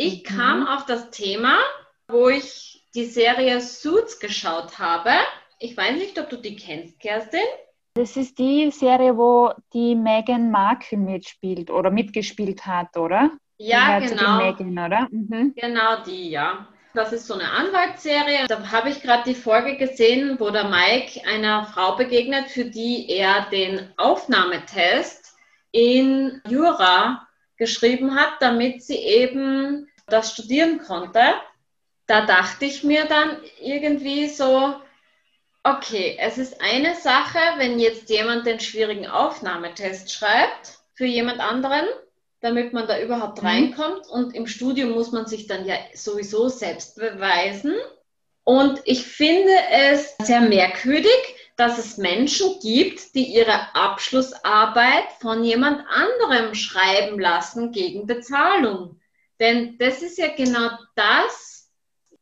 Ich 0.00 0.22
mhm. 0.30 0.36
kam 0.36 0.66
auf 0.68 0.86
das 0.86 1.10
Thema, 1.10 1.58
wo 2.06 2.28
ich 2.28 2.86
die 2.94 3.04
Serie 3.04 3.60
Suits 3.60 4.20
geschaut 4.20 4.78
habe. 4.78 5.10
Ich 5.58 5.76
weiß 5.76 5.96
nicht, 5.96 6.16
ob 6.20 6.30
du 6.30 6.36
die 6.36 6.54
kennst, 6.54 7.00
Kerstin. 7.00 7.40
Das 7.94 8.16
ist 8.16 8.38
die 8.38 8.70
Serie, 8.70 9.16
wo 9.16 9.52
die 9.72 9.96
Meghan 9.96 10.52
Markle 10.52 10.98
mitspielt 10.98 11.68
oder 11.68 11.90
mitgespielt 11.90 12.64
hat, 12.64 12.96
oder? 12.96 13.32
Ja, 13.56 13.98
genau. 13.98 14.36
Meghan, 14.36 14.78
oder? 14.78 15.08
Mhm. 15.10 15.54
Genau 15.56 16.04
die, 16.06 16.30
ja. 16.30 16.68
Das 16.94 17.12
ist 17.12 17.26
so 17.26 17.34
eine 17.34 17.50
Anwaltsserie. 17.50 18.46
Da 18.46 18.70
habe 18.70 18.90
ich 18.90 19.02
gerade 19.02 19.24
die 19.24 19.34
Folge 19.34 19.76
gesehen, 19.78 20.38
wo 20.38 20.50
der 20.50 20.68
Mike 20.68 21.22
einer 21.28 21.66
Frau 21.66 21.96
begegnet, 21.96 22.46
für 22.50 22.66
die 22.66 23.10
er 23.10 23.46
den 23.50 23.92
Aufnahmetest 23.96 25.34
in 25.72 26.40
Jura 26.48 27.26
geschrieben 27.56 28.14
hat, 28.14 28.34
damit 28.40 28.84
sie 28.84 28.96
eben 28.96 29.87
das 30.10 30.32
studieren 30.32 30.78
konnte. 30.78 31.20
Da 32.06 32.24
dachte 32.26 32.64
ich 32.64 32.84
mir 32.84 33.04
dann 33.04 33.38
irgendwie 33.60 34.28
so, 34.28 34.74
okay, 35.62 36.16
es 36.20 36.38
ist 36.38 36.60
eine 36.60 36.94
Sache, 36.94 37.38
wenn 37.58 37.78
jetzt 37.78 38.08
jemand 38.08 38.46
den 38.46 38.60
schwierigen 38.60 39.06
Aufnahmetest 39.06 40.12
schreibt 40.12 40.78
für 40.94 41.06
jemand 41.06 41.40
anderen, 41.40 41.86
damit 42.40 42.72
man 42.72 42.86
da 42.86 43.00
überhaupt 43.00 43.42
mhm. 43.42 43.48
reinkommt. 43.48 44.06
Und 44.08 44.34
im 44.34 44.46
Studium 44.46 44.90
muss 44.90 45.12
man 45.12 45.26
sich 45.26 45.46
dann 45.46 45.66
ja 45.66 45.76
sowieso 45.94 46.48
selbst 46.48 46.96
beweisen. 46.96 47.74
Und 48.44 48.80
ich 48.84 49.04
finde 49.04 49.52
es 49.70 50.14
sehr 50.22 50.40
merkwürdig, 50.40 51.10
dass 51.56 51.76
es 51.76 51.98
Menschen 51.98 52.60
gibt, 52.60 53.14
die 53.14 53.24
ihre 53.24 53.74
Abschlussarbeit 53.74 55.12
von 55.20 55.44
jemand 55.44 55.84
anderem 55.88 56.54
schreiben 56.54 57.18
lassen 57.18 57.72
gegen 57.72 58.06
Bezahlung. 58.06 58.97
Denn 59.40 59.78
das 59.78 60.02
ist 60.02 60.18
ja 60.18 60.28
genau 60.34 60.70
das, 60.94 61.70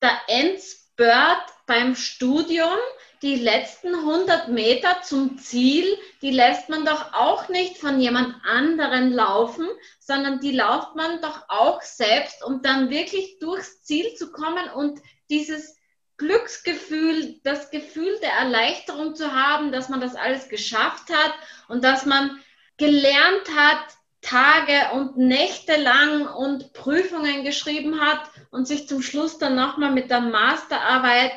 der 0.02 0.20
Endspurt 0.28 1.46
beim 1.66 1.94
Studium, 1.94 2.78
die 3.22 3.36
letzten 3.36 3.94
100 3.94 4.48
Meter 4.48 5.02
zum 5.02 5.38
Ziel, 5.38 5.98
die 6.20 6.30
lässt 6.30 6.68
man 6.68 6.84
doch 6.84 7.14
auch 7.14 7.48
nicht 7.48 7.78
von 7.78 7.98
jemand 7.98 8.34
anderen 8.44 9.10
laufen, 9.10 9.66
sondern 9.98 10.40
die 10.40 10.52
lauft 10.52 10.94
man 10.96 11.20
doch 11.22 11.48
auch 11.48 11.80
selbst, 11.80 12.44
um 12.44 12.60
dann 12.62 12.90
wirklich 12.90 13.38
durchs 13.38 13.82
Ziel 13.82 14.14
zu 14.14 14.30
kommen 14.30 14.68
und 14.70 15.00
dieses 15.30 15.76
Glücksgefühl, 16.18 17.40
das 17.42 17.70
Gefühl 17.70 18.18
der 18.20 18.32
Erleichterung 18.32 19.14
zu 19.14 19.32
haben, 19.32 19.72
dass 19.72 19.88
man 19.88 20.00
das 20.00 20.14
alles 20.14 20.48
geschafft 20.48 21.10
hat 21.10 21.34
und 21.68 21.84
dass 21.84 22.06
man 22.06 22.38
gelernt 22.76 23.50
hat, 23.54 23.84
Tage 24.26 24.92
und 24.94 25.16
Nächte 25.16 25.76
lang 25.80 26.26
und 26.26 26.72
Prüfungen 26.72 27.44
geschrieben 27.44 28.00
hat 28.00 28.30
und 28.50 28.66
sich 28.66 28.88
zum 28.88 29.00
Schluss 29.00 29.38
dann 29.38 29.54
nochmal 29.54 29.92
mit 29.92 30.10
der 30.10 30.20
Masterarbeit 30.20 31.32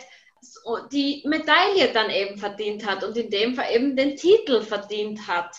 die 0.92 1.24
Medaille 1.28 1.92
dann 1.94 2.10
eben 2.10 2.38
verdient 2.38 2.90
hat 2.90 3.04
und 3.04 3.16
in 3.18 3.30
dem 3.30 3.56
Fall 3.56 3.68
eben 3.74 3.96
den 3.96 4.16
Titel 4.16 4.62
verdient 4.62 5.28
hat. 5.28 5.56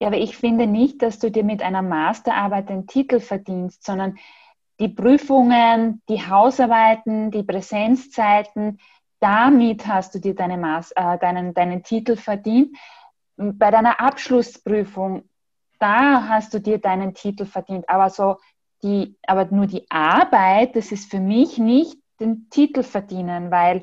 Ja, 0.00 0.08
aber 0.08 0.18
ich 0.18 0.36
finde 0.36 0.66
nicht, 0.66 1.02
dass 1.02 1.18
du 1.18 1.30
dir 1.30 1.44
mit 1.44 1.62
einer 1.62 1.82
Masterarbeit 1.82 2.68
den 2.68 2.86
Titel 2.86 3.20
verdienst, 3.20 3.84
sondern 3.84 4.18
die 4.78 4.88
Prüfungen, 4.88 6.02
die 6.08 6.24
Hausarbeiten, 6.24 7.30
die 7.30 7.42
Präsenzzeiten, 7.42 8.78
damit 9.20 9.86
hast 9.86 10.14
du 10.14 10.20
dir 10.20 10.34
deine 10.34 10.56
Maß, 10.56 10.92
äh, 10.92 11.18
deinen, 11.18 11.54
deinen 11.54 11.82
Titel 11.82 12.16
verdient. 12.16 12.76
Bei 13.36 13.70
deiner 13.70 14.00
Abschlussprüfung, 14.00 15.28
da 15.78 16.28
hast 16.28 16.54
du 16.54 16.60
dir 16.60 16.78
deinen 16.78 17.14
Titel 17.14 17.46
verdient. 17.46 17.88
Aber 17.88 18.10
so 18.10 18.36
die, 18.82 19.16
aber 19.26 19.46
nur 19.50 19.66
die 19.66 19.90
Arbeit, 19.90 20.76
das 20.76 20.92
ist 20.92 21.10
für 21.10 21.20
mich 21.20 21.58
nicht 21.58 21.98
den 22.20 22.48
Titel 22.50 22.82
verdienen, 22.82 23.50
weil 23.50 23.82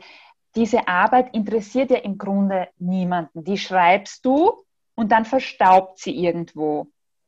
diese 0.55 0.88
Arbeit 0.88 1.34
interessiert 1.36 1.91
ja 1.91 1.97
im 1.97 2.17
Grunde 2.17 2.69
niemanden. 2.77 3.43
Die 3.43 3.58
schreibst 3.58 4.25
du 4.25 4.65
und 4.95 5.12
dann 5.12 5.25
verstaubt 5.25 5.99
sie 5.99 6.15
irgendwo 6.15 6.88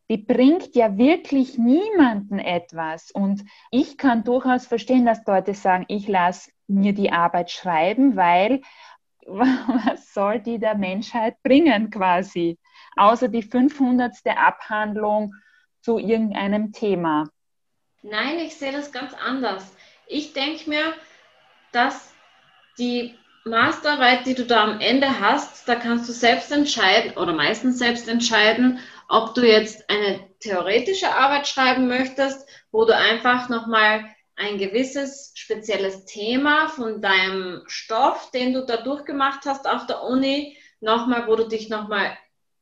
die 0.10 0.18
bringt 0.18 0.76
ja 0.76 0.98
wirklich 0.98 1.58
niemanden 1.58 2.40
etwas. 2.40 3.12
Und 3.12 3.44
ich 3.72 3.98
kann 3.98 4.24
durchaus 4.24 4.66
verstehen, 4.66 5.06
dass 5.06 5.26
Leute 5.26 5.54
sagen, 5.54 5.86
ich 5.88 6.08
lasse 6.08 6.52
mir 6.68 6.94
die 6.94 7.12
Arbeit 7.12 7.52
schreiben, 7.52 8.16
weil 8.16 8.62
was 9.26 10.14
soll 10.14 10.40
die 10.40 10.60
der 10.60 10.76
Menschheit 10.76 11.42
bringen 11.44 11.90
quasi? 11.90 12.58
Außer 12.98 13.28
die 13.28 13.44
500. 13.44 14.14
Abhandlung 14.36 15.34
zu 15.82 15.98
irgendeinem 15.98 16.72
Thema. 16.72 17.30
Nein, 18.02 18.40
ich 18.40 18.56
sehe 18.56 18.72
das 18.72 18.92
ganz 18.92 19.14
anders. 19.14 19.76
Ich 20.08 20.34
denke 20.34 20.70
mir, 20.70 20.94
dass 21.72 22.14
die 22.78 23.16
Masterarbeit, 23.46 24.26
die 24.26 24.36
du 24.36 24.46
da 24.46 24.64
am 24.64 24.80
Ende 24.80 25.20
hast, 25.20 25.68
da 25.68 25.76
kannst 25.76 26.08
du 26.10 26.14
selbst 26.14 26.52
entscheiden 26.52 27.18
oder 27.18 27.34
meistens 27.34 27.80
selbst 27.80 28.08
entscheiden, 28.08 28.80
ob 29.08 29.34
du 29.36 29.48
jetzt 29.48 29.90
eine 29.90 30.20
theoretische 30.40 31.14
Arbeit 31.14 31.48
schreiben 31.48 31.88
möchtest, 31.88 32.48
wo 32.72 32.86
du 32.86 32.96
einfach 32.96 33.50
nochmal 33.50 34.06
ein 34.36 34.58
gewisses 34.58 35.32
spezielles 35.36 36.06
Thema 36.06 36.68
von 36.70 37.02
deinem 37.02 37.64
Stoff, 37.68 38.30
den 38.32 38.54
du 38.54 38.66
da 38.66 38.78
durchgemacht 38.78 39.46
hast 39.46 39.68
auf 39.68 39.88
der 39.88 40.04
Uni, 40.04 40.58
nochmal, 40.80 41.28
wo 41.28 41.36
du 41.36 41.48
dich 41.48 41.70
nochmal 41.70 42.16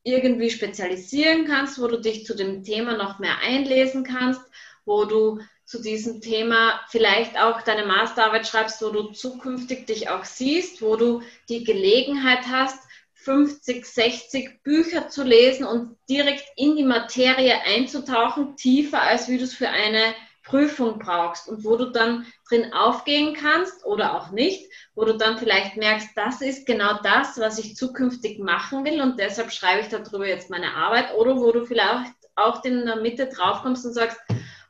irgendwie 0.05 0.51
spezialisieren 0.51 1.45
kannst, 1.45 1.81
wo 1.81 1.87
du 1.87 1.99
dich 1.99 2.25
zu 2.25 2.35
dem 2.35 2.63
Thema 2.63 2.95
noch 2.95 3.19
mehr 3.19 3.39
einlesen 3.39 4.03
kannst, 4.03 4.41
wo 4.85 5.03
du 5.05 5.39
zu 5.65 5.81
diesem 5.81 6.21
Thema 6.21 6.79
vielleicht 6.89 7.37
auch 7.39 7.63
deine 7.63 7.87
Masterarbeit 7.87 8.47
schreibst, 8.47 8.83
wo 8.83 8.89
du 8.89 9.11
zukünftig 9.11 9.87
dich 9.87 10.09
auch 10.09 10.23
siehst, 10.23 10.83
wo 10.83 10.95
du 10.95 11.23
die 11.49 11.63
Gelegenheit 11.63 12.45
hast, 12.47 12.77
50, 13.15 13.83
60 13.83 14.61
Bücher 14.61 15.09
zu 15.09 15.23
lesen 15.23 15.65
und 15.65 15.97
direkt 16.07 16.45
in 16.55 16.75
die 16.75 16.83
Materie 16.83 17.59
einzutauchen, 17.63 18.55
tiefer 18.55 19.01
als 19.01 19.27
wie 19.27 19.39
du 19.39 19.43
es 19.43 19.55
für 19.55 19.69
eine 19.69 20.13
Prüfung 20.45 20.99
brauchst 20.99 21.47
und 21.49 21.63
wo 21.63 21.75
du 21.75 21.91
dann 21.91 22.25
drin 22.47 22.71
aufgehen 22.71 23.35
kannst 23.35 23.83
oder 23.83 24.15
auch 24.15 24.31
nicht, 24.31 24.71
wo 24.93 25.03
du 25.03 25.17
dann 25.17 25.37
vielleicht 25.37 25.75
merkst, 25.75 26.09
das 26.15 26.41
ist 26.41 26.65
genau 26.65 26.99
das, 27.03 27.39
was 27.39 27.57
ich 27.57 27.75
zukünftig 27.75 28.39
machen 28.39 28.85
will 28.85 29.01
und 29.01 29.19
deshalb 29.19 29.51
schreibe 29.51 29.81
ich 29.81 29.89
darüber 29.89 30.27
jetzt 30.27 30.49
meine 30.49 30.75
Arbeit 30.75 31.13
oder 31.15 31.35
wo 31.37 31.51
du 31.51 31.65
vielleicht 31.65 32.13
auch 32.35 32.63
in 32.63 32.85
der 32.85 32.97
Mitte 32.97 33.27
draufkommst 33.27 33.85
und 33.85 33.93
sagst, 33.93 34.19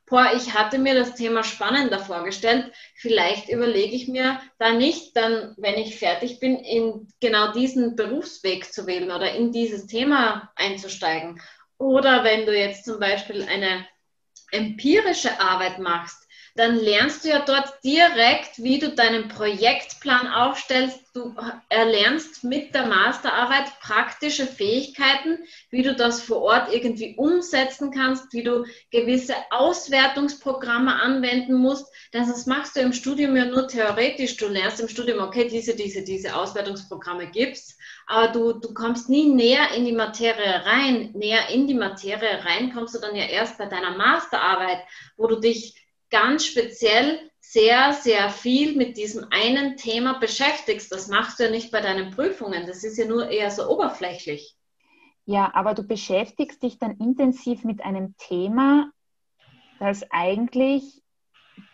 boah, 0.07 0.31
ich 0.35 0.53
hatte 0.53 0.77
mir 0.77 0.93
das 0.93 1.15
Thema 1.15 1.43
spannender 1.43 1.99
vorgestellt, 1.99 2.71
vielleicht 2.95 3.49
überlege 3.49 3.95
ich 3.95 4.07
mir 4.07 4.39
da 4.59 4.71
nicht 4.71 5.17
dann, 5.17 5.55
wenn 5.57 5.75
ich 5.75 5.97
fertig 5.97 6.39
bin, 6.39 6.57
in 6.57 7.07
genau 7.19 7.51
diesen 7.51 7.95
Berufsweg 7.95 8.71
zu 8.71 8.85
wählen 8.87 9.11
oder 9.11 9.33
in 9.33 9.51
dieses 9.51 9.87
Thema 9.87 10.51
einzusteigen. 10.55 11.41
Oder 11.77 12.23
wenn 12.23 12.45
du 12.45 12.57
jetzt 12.57 12.85
zum 12.85 12.99
Beispiel 12.99 13.43
eine 13.43 13.85
empirische 14.51 15.39
Arbeit 15.39 15.79
machst, 15.79 16.24
dann 16.55 16.79
lernst 16.79 17.25
du 17.25 17.29
ja 17.29 17.43
dort 17.45 17.83
direkt, 17.83 18.63
wie 18.63 18.79
du 18.79 18.89
deinen 18.89 19.27
Projektplan 19.27 20.27
aufstellst. 20.27 21.01
Du 21.13 21.35
erlernst 21.67 22.45
mit 22.45 22.73
der 22.73 22.85
Masterarbeit 22.87 23.65
praktische 23.81 24.45
Fähigkeiten, 24.47 25.39
wie 25.69 25.83
du 25.83 25.95
das 25.95 26.21
vor 26.21 26.41
Ort 26.41 26.73
irgendwie 26.73 27.15
umsetzen 27.17 27.91
kannst, 27.91 28.31
wie 28.31 28.43
du 28.43 28.65
gewisse 28.89 29.35
Auswertungsprogramme 29.49 30.95
anwenden 30.95 31.55
musst. 31.55 31.93
Das 32.13 32.45
machst 32.45 32.77
du 32.77 32.79
im 32.79 32.93
Studium 32.93 33.35
ja 33.35 33.45
nur 33.45 33.67
theoretisch. 33.67 34.37
Du 34.37 34.47
lernst 34.47 34.79
im 34.79 34.87
Studium, 34.87 35.19
okay, 35.19 35.49
diese, 35.49 35.75
diese, 35.75 36.03
diese 36.03 36.35
Auswertungsprogramme 36.35 37.27
gibt's, 37.27 37.77
aber 38.07 38.29
du, 38.29 38.53
du 38.53 38.73
kommst 38.73 39.09
nie 39.09 39.25
näher 39.25 39.73
in 39.75 39.83
die 39.83 39.91
Materie 39.91 40.65
rein. 40.65 41.11
Näher 41.15 41.49
in 41.49 41.67
die 41.67 41.73
Materie 41.73 42.45
rein 42.45 42.73
kommst 42.73 42.95
du 42.95 42.99
dann 42.99 43.15
ja 43.15 43.25
erst 43.25 43.57
bei 43.57 43.65
deiner 43.65 43.97
Masterarbeit, 43.97 44.79
wo 45.17 45.27
du 45.27 45.39
dich 45.39 45.84
ganz 46.15 46.45
speziell 46.45 47.29
sehr, 47.41 47.91
sehr 47.91 48.29
viel 48.29 48.77
mit 48.77 48.95
diesem 48.95 49.27
einen 49.31 49.75
Thema 49.75 50.17
beschäftigst. 50.17 50.89
Das 50.89 51.09
machst 51.09 51.39
du 51.39 51.43
ja 51.43 51.51
nicht 51.51 51.71
bei 51.71 51.81
deinen 51.81 52.11
Prüfungen. 52.11 52.65
Das 52.65 52.85
ist 52.85 52.97
ja 52.97 53.05
nur 53.05 53.27
eher 53.27 53.51
so 53.51 53.67
oberflächlich. 53.67 54.55
Ja, 55.25 55.51
aber 55.53 55.73
du 55.73 55.83
beschäftigst 55.83 56.63
dich 56.63 56.79
dann 56.79 56.97
intensiv 56.99 57.65
mit 57.65 57.83
einem 57.83 58.15
Thema, 58.17 58.89
das 59.79 60.09
eigentlich 60.09 61.01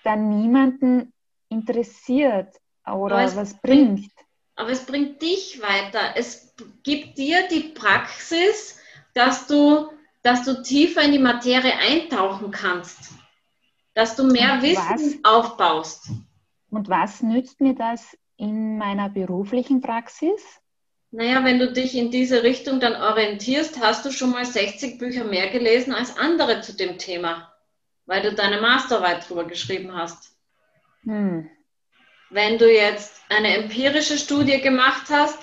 dann 0.03 0.29
niemanden 0.29 1.13
interessiert 1.49 2.55
oder 2.87 3.35
was 3.35 3.61
bringt. 3.61 3.95
bringt. 3.95 4.11
Aber 4.55 4.71
es 4.71 4.83
bringt 4.87 5.21
dich 5.21 5.61
weiter. 5.61 6.15
Es 6.15 6.55
gibt 6.81 7.19
dir 7.19 7.47
die 7.47 7.73
Praxis, 7.75 8.79
dass 9.13 9.45
du, 9.45 9.91
dass 10.23 10.45
du 10.45 10.63
tiefer 10.63 11.03
in 11.03 11.11
die 11.11 11.19
Materie 11.19 11.77
eintauchen 11.77 12.49
kannst 12.49 13.20
dass 13.93 14.15
du 14.15 14.23
mehr 14.23 14.53
und 14.53 14.61
Wissen 14.61 15.19
was, 15.23 15.31
aufbaust. 15.31 16.09
Und 16.69 16.89
was 16.89 17.21
nützt 17.21 17.59
mir 17.59 17.75
das 17.75 18.17
in 18.37 18.77
meiner 18.77 19.09
beruflichen 19.09 19.81
Praxis? 19.81 20.41
Naja, 21.11 21.43
wenn 21.43 21.59
du 21.59 21.73
dich 21.73 21.95
in 21.95 22.09
diese 22.09 22.43
Richtung 22.43 22.79
dann 22.79 22.95
orientierst, 22.95 23.81
hast 23.81 24.05
du 24.05 24.11
schon 24.11 24.31
mal 24.31 24.45
60 24.45 24.97
Bücher 24.97 25.25
mehr 25.25 25.49
gelesen 25.49 25.93
als 25.93 26.17
andere 26.17 26.61
zu 26.61 26.73
dem 26.73 26.97
Thema, 26.97 27.51
weil 28.05 28.21
du 28.21 28.33
deine 28.33 28.61
Masterarbeit 28.61 29.27
drüber 29.27 29.43
geschrieben 29.43 29.93
hast. 29.93 30.31
Hm. 31.03 31.49
Wenn 32.29 32.57
du 32.57 32.71
jetzt 32.71 33.21
eine 33.27 33.57
empirische 33.57 34.17
Studie 34.17 34.61
gemacht 34.61 35.07
hast, 35.09 35.37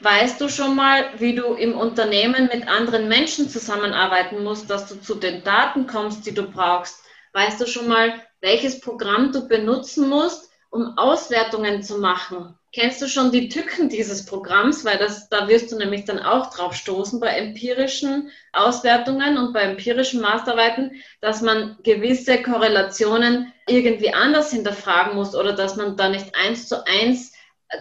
weißt 0.00 0.38
du 0.38 0.50
schon 0.50 0.76
mal, 0.76 1.06
wie 1.18 1.34
du 1.34 1.54
im 1.54 1.74
Unternehmen 1.74 2.50
mit 2.52 2.68
anderen 2.68 3.08
Menschen 3.08 3.48
zusammenarbeiten 3.48 4.44
musst, 4.44 4.68
dass 4.68 4.86
du 4.86 5.00
zu 5.00 5.14
den 5.14 5.42
Daten 5.44 5.86
kommst, 5.86 6.26
die 6.26 6.34
du 6.34 6.42
brauchst 6.42 7.05
weißt 7.36 7.60
du 7.60 7.66
schon 7.66 7.86
mal, 7.86 8.14
welches 8.40 8.80
Programm 8.80 9.30
du 9.30 9.46
benutzen 9.46 10.08
musst, 10.08 10.50
um 10.70 10.96
Auswertungen 10.96 11.82
zu 11.82 11.98
machen. 11.98 12.58
Kennst 12.72 13.02
du 13.02 13.08
schon 13.08 13.30
die 13.30 13.50
Tücken 13.50 13.90
dieses 13.90 14.24
Programms? 14.24 14.86
Weil 14.86 14.96
das, 14.96 15.28
da 15.28 15.46
wirst 15.46 15.70
du 15.70 15.76
nämlich 15.76 16.06
dann 16.06 16.18
auch 16.18 16.48
drauf 16.50 16.74
stoßen 16.74 17.20
bei 17.20 17.28
empirischen 17.28 18.30
Auswertungen 18.52 19.36
und 19.36 19.52
bei 19.52 19.60
empirischen 19.60 20.22
Masterarbeiten, 20.22 21.02
dass 21.20 21.42
man 21.42 21.76
gewisse 21.82 22.42
Korrelationen 22.42 23.52
irgendwie 23.68 24.14
anders 24.14 24.50
hinterfragen 24.50 25.14
muss 25.14 25.34
oder 25.34 25.52
dass 25.52 25.76
man 25.76 25.96
da 25.96 26.08
nicht 26.08 26.34
eins 26.34 26.68
zu 26.68 26.86
eins 26.86 27.34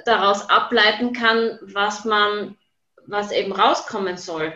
daraus 0.04 0.50
ableiten 0.50 1.14
kann, 1.14 1.60
was 1.62 2.04
man, 2.04 2.58
was 3.06 3.32
eben 3.32 3.54
rauskommen 3.54 4.18
soll. 4.18 4.54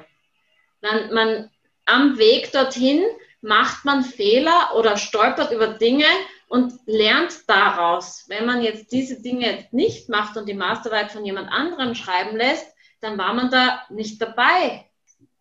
Dann 0.81 1.13
man 1.13 1.49
am 1.85 2.17
Weg 2.17 2.51
dorthin 2.51 3.03
macht 3.41 3.85
man 3.85 4.03
Fehler 4.03 4.75
oder 4.75 4.97
stolpert 4.97 5.51
über 5.51 5.67
Dinge 5.67 6.05
und 6.47 6.73
lernt 6.85 7.47
daraus. 7.47 8.25
Wenn 8.27 8.45
man 8.45 8.61
jetzt 8.61 8.91
diese 8.91 9.21
Dinge 9.21 9.45
jetzt 9.45 9.73
nicht 9.73 10.09
macht 10.09 10.35
und 10.35 10.47
die 10.47 10.53
Masterarbeit 10.53 11.11
von 11.11 11.25
jemand 11.25 11.49
anderem 11.51 11.95
schreiben 11.95 12.35
lässt, 12.35 12.67
dann 13.01 13.17
war 13.17 13.33
man 13.33 13.49
da 13.49 13.81
nicht 13.89 14.21
dabei. 14.21 14.85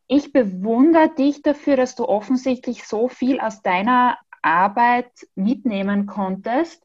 Ich 0.07 0.33
bewundere 0.33 1.11
dich 1.15 1.43
dafür, 1.43 1.77
dass 1.77 1.95
du 1.95 2.07
offensichtlich 2.09 2.87
so 2.87 3.09
viel 3.09 3.41
aus 3.41 3.63
deiner 3.63 4.19
Arbeit 4.43 5.11
mitnehmen 5.35 6.07
konntest. 6.07 6.83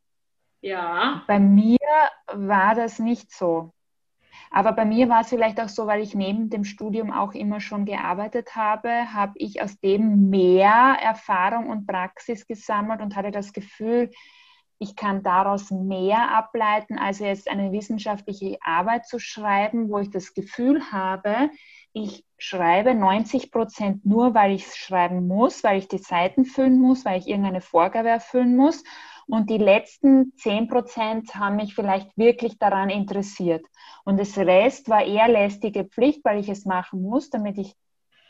Ja. 0.62 1.24
Bei 1.28 1.40
mir 1.40 1.78
war 2.28 2.76
das 2.76 3.00
nicht 3.00 3.32
so. 3.32 3.74
Aber 4.56 4.72
bei 4.72 4.86
mir 4.86 5.10
war 5.10 5.22
es 5.22 5.30
vielleicht 5.30 5.60
auch 5.60 5.68
so, 5.68 5.88
weil 5.88 6.04
ich 6.04 6.14
neben 6.14 6.52
dem 6.52 6.64
Studium 6.64 7.12
auch 7.12 7.34
immer 7.34 7.60
schon 7.60 7.86
gearbeitet 7.86 8.56
habe, 8.56 9.12
habe 9.12 9.34
ich 9.36 9.64
aus 9.64 9.80
dem 9.80 10.30
mehr 10.30 10.96
Erfahrung 11.02 11.70
und 11.70 11.88
Praxis 11.88 12.46
gesammelt 12.46 13.02
und 13.02 13.16
hatte 13.16 13.32
das 13.32 13.52
Gefühl, 13.52 14.12
ich 14.78 14.96
kann 14.96 15.24
daraus 15.24 15.72
mehr 15.72 16.30
ableiten, 16.36 17.00
als 17.00 17.18
jetzt 17.18 17.50
eine 17.50 17.72
wissenschaftliche 17.72 18.58
Arbeit 18.62 19.08
zu 19.08 19.18
schreiben, 19.18 19.90
wo 19.90 19.98
ich 19.98 20.12
das 20.12 20.36
Gefühl 20.36 20.92
habe, 20.92 21.50
ich 21.92 22.24
schreibe 22.38 22.94
90 22.94 23.52
Prozent 23.52 24.06
nur, 24.06 24.36
weil 24.36 24.52
ich 24.52 24.68
es 24.68 24.78
schreiben 24.78 25.28
muss, 25.28 25.64
weil 25.64 25.80
ich 25.80 25.88
die 25.88 25.98
Seiten 25.98 26.46
füllen 26.46 26.80
muss, 26.80 27.06
weil 27.06 27.20
ich 27.20 27.28
irgendeine 27.28 27.62
Vorgabe 27.62 28.10
erfüllen 28.10 28.56
muss. 28.56 28.84
Und 29.28 29.50
die 29.50 29.58
letzten 29.58 30.34
10 30.38 30.68
Prozent 30.68 31.36
haben 31.36 31.56
mich 31.56 31.76
vielleicht 31.76 32.18
wirklich 32.18 32.58
daran 32.60 32.90
interessiert. 32.90 33.66
Und 34.04 34.20
das 34.20 34.38
Rest 34.38 34.90
war 34.90 35.04
eher 35.04 35.28
lästige 35.28 35.86
Pflicht, 35.86 36.24
weil 36.24 36.40
ich 36.40 36.50
es 36.50 36.66
machen 36.66 37.02
muss, 37.02 37.30
damit 37.30 37.58
ich 37.58 37.76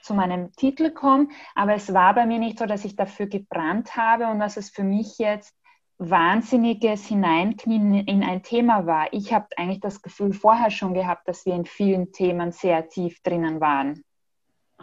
zu 0.01 0.13
meinem 0.13 0.51
Titel 0.53 0.91
komme. 0.91 1.29
Aber 1.55 1.73
es 1.73 1.93
war 1.93 2.13
bei 2.13 2.25
mir 2.25 2.39
nicht 2.39 2.59
so, 2.59 2.65
dass 2.65 2.85
ich 2.85 2.95
dafür 2.95 3.27
gebrannt 3.27 3.95
habe 3.95 4.27
und 4.27 4.39
dass 4.39 4.57
es 4.57 4.69
für 4.69 4.83
mich 4.83 5.17
jetzt 5.17 5.55
wahnsinniges 5.97 7.07
Hineinknien 7.07 7.93
in 8.07 8.23
ein 8.23 8.43
Thema 8.43 8.85
war. 8.85 9.07
Ich 9.13 9.33
habe 9.33 9.47
eigentlich 9.57 9.79
das 9.79 10.01
Gefühl 10.01 10.33
vorher 10.33 10.69
schon 10.69 10.93
gehabt, 10.93 11.27
dass 11.27 11.45
wir 11.45 11.53
in 11.53 11.65
vielen 11.65 12.11
Themen 12.11 12.51
sehr 12.51 12.89
tief 12.89 13.21
drinnen 13.21 13.61
waren. 13.61 14.03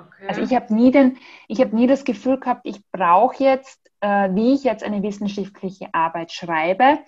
Okay. 0.07 0.29
Also 0.29 0.41
ich 0.43 0.55
habe 0.55 0.75
nie, 0.75 0.93
hab 0.93 1.73
nie 1.73 1.87
das 1.87 2.05
Gefühl 2.05 2.39
gehabt, 2.39 2.63
ich 2.65 2.81
brauche 2.93 3.43
jetzt, 3.43 3.81
äh, 4.01 4.31
wie 4.35 4.55
ich 4.55 4.65
jetzt 4.65 4.85
eine 4.85 5.03
wissenschaftliche 5.03 5.93
Arbeit 5.93 6.33
schreibe, 6.33 7.01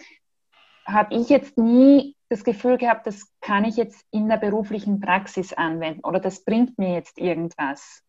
habe 0.84 1.14
ich 1.14 1.28
jetzt 1.28 1.58
nie 1.58 2.16
das 2.28 2.44
Gefühl 2.44 2.78
gehabt, 2.78 3.06
das 3.06 3.30
kann 3.40 3.64
ich 3.64 3.76
jetzt 3.76 4.04
in 4.10 4.28
der 4.28 4.38
beruflichen 4.38 5.00
Praxis 5.00 5.52
anwenden 5.52 6.00
oder 6.04 6.18
das 6.18 6.44
bringt 6.44 6.78
mir 6.78 6.94
jetzt 6.94 7.18
irgendwas. 7.18 8.02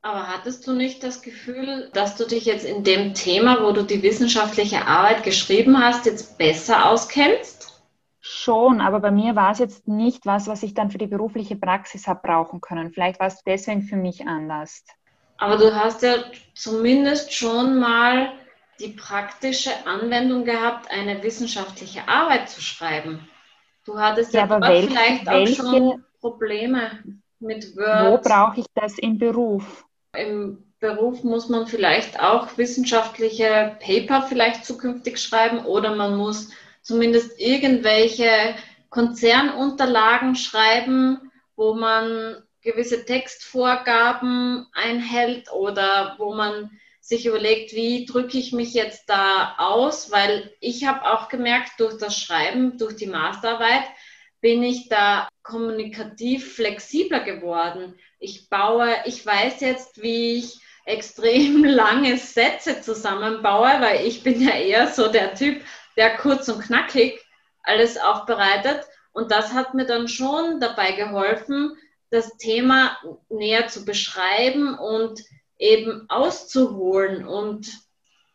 Aber 0.00 0.28
hattest 0.28 0.66
du 0.66 0.74
nicht 0.74 1.02
das 1.02 1.22
Gefühl, 1.22 1.90
dass 1.92 2.16
du 2.16 2.24
dich 2.24 2.44
jetzt 2.44 2.64
in 2.64 2.84
dem 2.84 3.14
Thema, 3.14 3.64
wo 3.64 3.72
du 3.72 3.82
die 3.82 4.02
wissenschaftliche 4.02 4.86
Arbeit 4.86 5.24
geschrieben 5.24 5.82
hast, 5.82 6.06
jetzt 6.06 6.38
besser 6.38 6.88
auskennst? 6.88 7.77
Schon, 8.30 8.82
aber 8.82 9.00
bei 9.00 9.10
mir 9.10 9.36
war 9.36 9.52
es 9.52 9.58
jetzt 9.58 9.88
nicht 9.88 10.26
was, 10.26 10.48
was 10.48 10.62
ich 10.62 10.74
dann 10.74 10.90
für 10.90 10.98
die 10.98 11.06
berufliche 11.06 11.56
Praxis 11.56 12.06
habe 12.06 12.20
brauchen 12.22 12.60
können. 12.60 12.92
Vielleicht 12.92 13.20
war 13.20 13.28
es 13.28 13.42
deswegen 13.42 13.80
für 13.80 13.96
mich 13.96 14.26
anders. 14.26 14.84
Aber 15.38 15.56
du 15.56 15.74
hast 15.74 16.02
ja 16.02 16.16
zumindest 16.54 17.32
schon 17.32 17.78
mal 17.78 18.32
die 18.80 18.88
praktische 18.88 19.70
Anwendung 19.86 20.44
gehabt, 20.44 20.90
eine 20.90 21.22
wissenschaftliche 21.22 22.06
Arbeit 22.06 22.50
zu 22.50 22.60
schreiben. 22.60 23.26
Du 23.86 23.98
hattest 23.98 24.34
ja, 24.34 24.40
ja 24.40 24.44
aber 24.44 24.68
welche, 24.68 24.88
vielleicht 24.88 25.26
auch 25.26 25.32
welche, 25.32 25.54
schon 25.54 26.04
Probleme 26.20 27.02
mit 27.40 27.74
Word. 27.78 28.24
Wo 28.24 28.28
brauche 28.28 28.60
ich 28.60 28.66
das 28.74 28.98
im 28.98 29.16
Beruf? 29.16 29.86
Im 30.14 30.62
Beruf 30.80 31.24
muss 31.24 31.48
man 31.48 31.66
vielleicht 31.66 32.20
auch 32.20 32.58
wissenschaftliche 32.58 33.78
Paper 33.80 34.20
vielleicht 34.20 34.66
zukünftig 34.66 35.18
schreiben 35.18 35.64
oder 35.64 35.96
man 35.96 36.18
muss 36.18 36.50
zumindest 36.88 37.38
irgendwelche 37.38 38.54
Konzernunterlagen 38.88 40.36
schreiben, 40.36 41.30
wo 41.54 41.74
man 41.74 42.42
gewisse 42.62 43.04
Textvorgaben 43.04 44.66
einhält 44.72 45.52
oder 45.52 46.14
wo 46.16 46.34
man 46.34 46.70
sich 47.02 47.26
überlegt, 47.26 47.74
wie 47.74 48.06
drücke 48.06 48.38
ich 48.38 48.52
mich 48.52 48.72
jetzt 48.72 49.10
da 49.10 49.56
aus, 49.58 50.10
weil 50.10 50.50
ich 50.60 50.86
habe 50.86 51.04
auch 51.04 51.28
gemerkt 51.28 51.72
durch 51.78 51.98
das 51.98 52.18
Schreiben, 52.18 52.78
durch 52.78 52.96
die 52.96 53.06
Masterarbeit, 53.06 53.84
bin 54.40 54.62
ich 54.62 54.88
da 54.88 55.28
kommunikativ 55.42 56.54
flexibler 56.54 57.20
geworden. 57.20 57.98
Ich 58.18 58.48
baue, 58.48 58.94
ich 59.04 59.24
weiß 59.26 59.60
jetzt, 59.60 60.00
wie 60.00 60.36
ich 60.36 60.58
extrem 60.86 61.64
lange 61.66 62.16
Sätze 62.16 62.80
zusammenbaue, 62.80 63.80
weil 63.80 64.06
ich 64.06 64.22
bin 64.22 64.40
ja 64.40 64.56
eher 64.56 64.88
so 64.88 65.12
der 65.12 65.34
Typ, 65.34 65.60
der 65.98 66.16
kurz 66.16 66.48
und 66.48 66.62
knackig 66.62 67.20
alles 67.62 67.98
aufbereitet. 67.98 68.86
Und 69.12 69.30
das 69.30 69.52
hat 69.52 69.74
mir 69.74 69.84
dann 69.84 70.08
schon 70.08 70.60
dabei 70.60 70.92
geholfen, 70.92 71.76
das 72.10 72.36
Thema 72.38 72.96
näher 73.28 73.68
zu 73.68 73.84
beschreiben 73.84 74.78
und 74.78 75.22
eben 75.58 76.08
auszuholen 76.08 77.26
und 77.26 77.68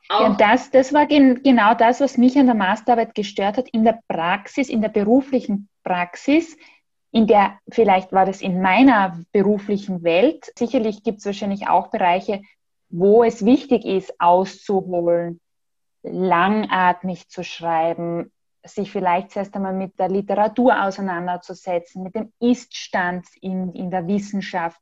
ja, 0.09 0.35
das, 0.37 0.69
das 0.69 0.93
war 0.93 1.05
gen 1.05 1.41
genau 1.43 1.73
das, 1.73 2.01
was 2.01 2.17
mich 2.17 2.37
an 2.37 2.45
der 2.45 2.55
Masterarbeit 2.55 3.15
gestört 3.15 3.57
hat, 3.57 3.69
in 3.69 3.83
der 3.83 3.99
Praxis, 4.07 4.69
in 4.69 4.81
der 4.81 4.89
beruflichen 4.89 5.69
Praxis, 5.83 6.57
in 7.11 7.25
der, 7.25 7.57
vielleicht 7.69 8.11
war 8.11 8.25
das 8.25 8.41
in 8.41 8.61
meiner 8.61 9.19
beruflichen 9.31 10.03
Welt, 10.03 10.51
sicherlich 10.57 11.03
gibt 11.03 11.19
es 11.19 11.25
wahrscheinlich 11.25 11.67
auch 11.67 11.87
Bereiche, 11.87 12.41
wo 12.89 13.23
es 13.23 13.45
wichtig 13.45 13.85
ist, 13.85 14.13
auszuholen, 14.19 15.39
langatmig 16.03 17.29
zu 17.29 17.43
schreiben, 17.43 18.31
sich 18.65 18.91
vielleicht 18.91 19.31
zuerst 19.31 19.55
einmal 19.55 19.73
mit 19.73 19.99
der 19.99 20.09
Literatur 20.09 20.83
auseinanderzusetzen, 20.83 22.03
mit 22.03 22.15
dem 22.15 22.31
Iststand 22.39 23.25
in, 23.41 23.73
in 23.73 23.89
der 23.89 24.07
Wissenschaft 24.07 24.79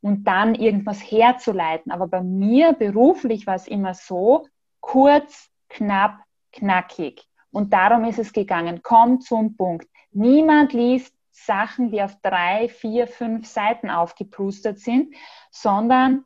und 0.00 0.24
dann 0.24 0.54
irgendwas 0.54 1.00
herzuleiten. 1.00 1.90
Aber 1.90 2.06
bei 2.06 2.22
mir 2.22 2.72
beruflich 2.72 3.46
war 3.46 3.56
es 3.56 3.66
immer 3.66 3.94
so, 3.94 4.46
kurz, 4.80 5.50
knapp, 5.68 6.20
knackig. 6.52 7.26
Und 7.50 7.72
darum 7.72 8.04
ist 8.04 8.18
es 8.18 8.32
gegangen. 8.32 8.80
Komm 8.82 9.20
zum 9.20 9.56
Punkt. 9.56 9.88
Niemand 10.12 10.72
liest 10.72 11.12
Sachen, 11.32 11.90
die 11.90 12.02
auf 12.02 12.16
drei, 12.22 12.68
vier, 12.68 13.06
fünf 13.06 13.46
Seiten 13.46 13.90
aufgeplustert 13.90 14.78
sind, 14.78 15.14
sondern 15.50 16.24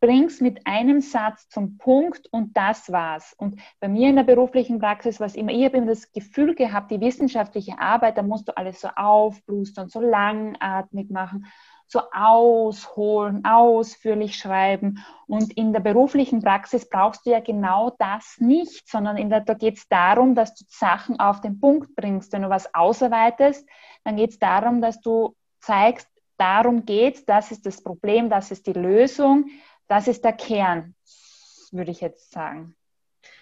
bring's 0.00 0.40
mit 0.40 0.66
einem 0.66 1.00
Satz 1.00 1.48
zum 1.48 1.78
Punkt 1.78 2.26
und 2.32 2.56
das 2.56 2.90
war's. 2.90 3.34
Und 3.36 3.60
bei 3.80 3.88
mir 3.88 4.08
in 4.08 4.16
der 4.16 4.24
beruflichen 4.24 4.78
Praxis 4.78 5.20
war 5.20 5.26
es 5.26 5.34
immer, 5.34 5.52
ich 5.52 5.64
habe 5.64 5.76
immer 5.76 5.86
das 5.86 6.10
Gefühl 6.12 6.54
gehabt, 6.54 6.90
die 6.90 7.00
wissenschaftliche 7.00 7.78
Arbeit, 7.78 8.18
da 8.18 8.22
musst 8.22 8.48
du 8.48 8.56
alles 8.56 8.80
so 8.80 8.88
aufplustern, 8.96 9.88
so 9.88 10.00
langatmig 10.00 11.10
machen 11.10 11.46
so 11.90 12.02
ausholen, 12.12 13.44
ausführlich 13.44 14.36
schreiben. 14.36 15.04
Und 15.26 15.52
in 15.56 15.72
der 15.72 15.80
beruflichen 15.80 16.40
Praxis 16.40 16.88
brauchst 16.88 17.26
du 17.26 17.30
ja 17.30 17.40
genau 17.40 17.90
das 17.98 18.36
nicht, 18.38 18.88
sondern 18.88 19.16
in 19.16 19.28
der, 19.28 19.40
da 19.40 19.54
geht 19.54 19.78
es 19.78 19.88
darum, 19.88 20.36
dass 20.36 20.54
du 20.54 20.64
Sachen 20.68 21.18
auf 21.18 21.40
den 21.40 21.58
Punkt 21.58 21.96
bringst. 21.96 22.32
Wenn 22.32 22.42
du 22.42 22.48
was 22.48 22.72
ausarbeitest, 22.74 23.68
dann 24.04 24.16
geht 24.16 24.30
es 24.30 24.38
darum, 24.38 24.80
dass 24.80 25.00
du 25.00 25.34
zeigst, 25.60 26.08
darum 26.40 26.86
geht 26.86 27.28
das 27.28 27.50
ist 27.50 27.66
das 27.66 27.82
Problem, 27.82 28.30
das 28.30 28.50
ist 28.50 28.66
die 28.66 28.72
Lösung, 28.72 29.50
das 29.88 30.08
ist 30.08 30.24
der 30.24 30.32
Kern, 30.32 30.94
würde 31.70 31.90
ich 31.90 32.00
jetzt 32.00 32.32
sagen. 32.32 32.74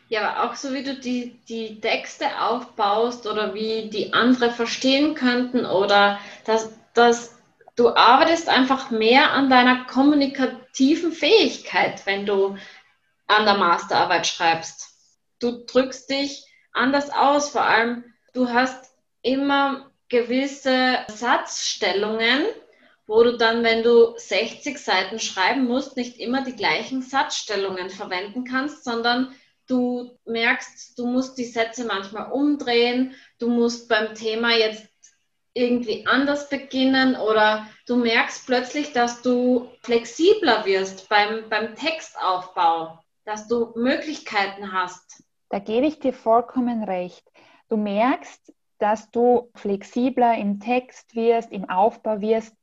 Ja, 0.08 0.22
aber 0.26 0.50
auch 0.50 0.54
so 0.56 0.72
wie 0.72 0.82
du 0.82 0.94
die, 0.94 1.38
die 1.48 1.80
Texte 1.80 2.40
aufbaust 2.40 3.26
oder 3.26 3.54
wie 3.54 3.90
die 3.90 4.14
andere 4.14 4.50
verstehen 4.50 5.14
könnten 5.14 5.66
oder 5.66 6.18
dass, 6.46 6.72
dass 6.94 7.38
du 7.76 7.94
arbeitest 7.94 8.48
einfach 8.48 8.90
mehr 8.90 9.32
an 9.32 9.50
deiner 9.50 9.84
kommunikativen 9.84 11.12
Fähigkeit, 11.12 12.06
wenn 12.06 12.24
du 12.24 12.56
an 13.26 13.44
der 13.44 13.58
Masterarbeit 13.58 14.26
schreibst. 14.26 14.88
Du 15.40 15.64
drückst 15.66 16.08
dich 16.08 16.46
anders 16.72 17.10
aus, 17.10 17.50
vor 17.50 17.62
allem 17.62 18.04
du 18.32 18.48
hast 18.48 18.92
immer 19.20 19.90
gewisse 20.08 20.98
Satzstellungen, 21.08 22.46
wo 23.08 23.22
du 23.24 23.36
dann, 23.36 23.64
wenn 23.64 23.82
du 23.82 24.12
60 24.16 24.78
Seiten 24.78 25.18
schreiben 25.18 25.64
musst, 25.64 25.96
nicht 25.96 26.18
immer 26.18 26.44
die 26.44 26.54
gleichen 26.54 27.00
Satzstellungen 27.02 27.88
verwenden 27.88 28.44
kannst, 28.44 28.84
sondern 28.84 29.34
du 29.66 30.16
merkst, 30.26 30.98
du 30.98 31.06
musst 31.06 31.38
die 31.38 31.46
Sätze 31.46 31.86
manchmal 31.86 32.30
umdrehen, 32.30 33.14
du 33.38 33.48
musst 33.48 33.88
beim 33.88 34.14
Thema 34.14 34.54
jetzt 34.54 34.86
irgendwie 35.54 36.06
anders 36.06 36.50
beginnen 36.50 37.16
oder 37.16 37.66
du 37.86 37.96
merkst 37.96 38.46
plötzlich, 38.46 38.92
dass 38.92 39.22
du 39.22 39.70
flexibler 39.82 40.66
wirst 40.66 41.08
beim, 41.08 41.48
beim 41.48 41.74
Textaufbau, 41.74 42.98
dass 43.24 43.48
du 43.48 43.72
Möglichkeiten 43.74 44.72
hast. 44.72 45.24
Da 45.48 45.58
gebe 45.58 45.86
ich 45.86 45.98
dir 45.98 46.12
vollkommen 46.12 46.84
recht. 46.84 47.24
Du 47.70 47.78
merkst, 47.78 48.52
dass 48.78 49.10
du 49.10 49.50
flexibler 49.54 50.36
im 50.36 50.60
Text 50.60 51.14
wirst, 51.16 51.50
im 51.52 51.68
Aufbau 51.68 52.20
wirst. 52.20 52.54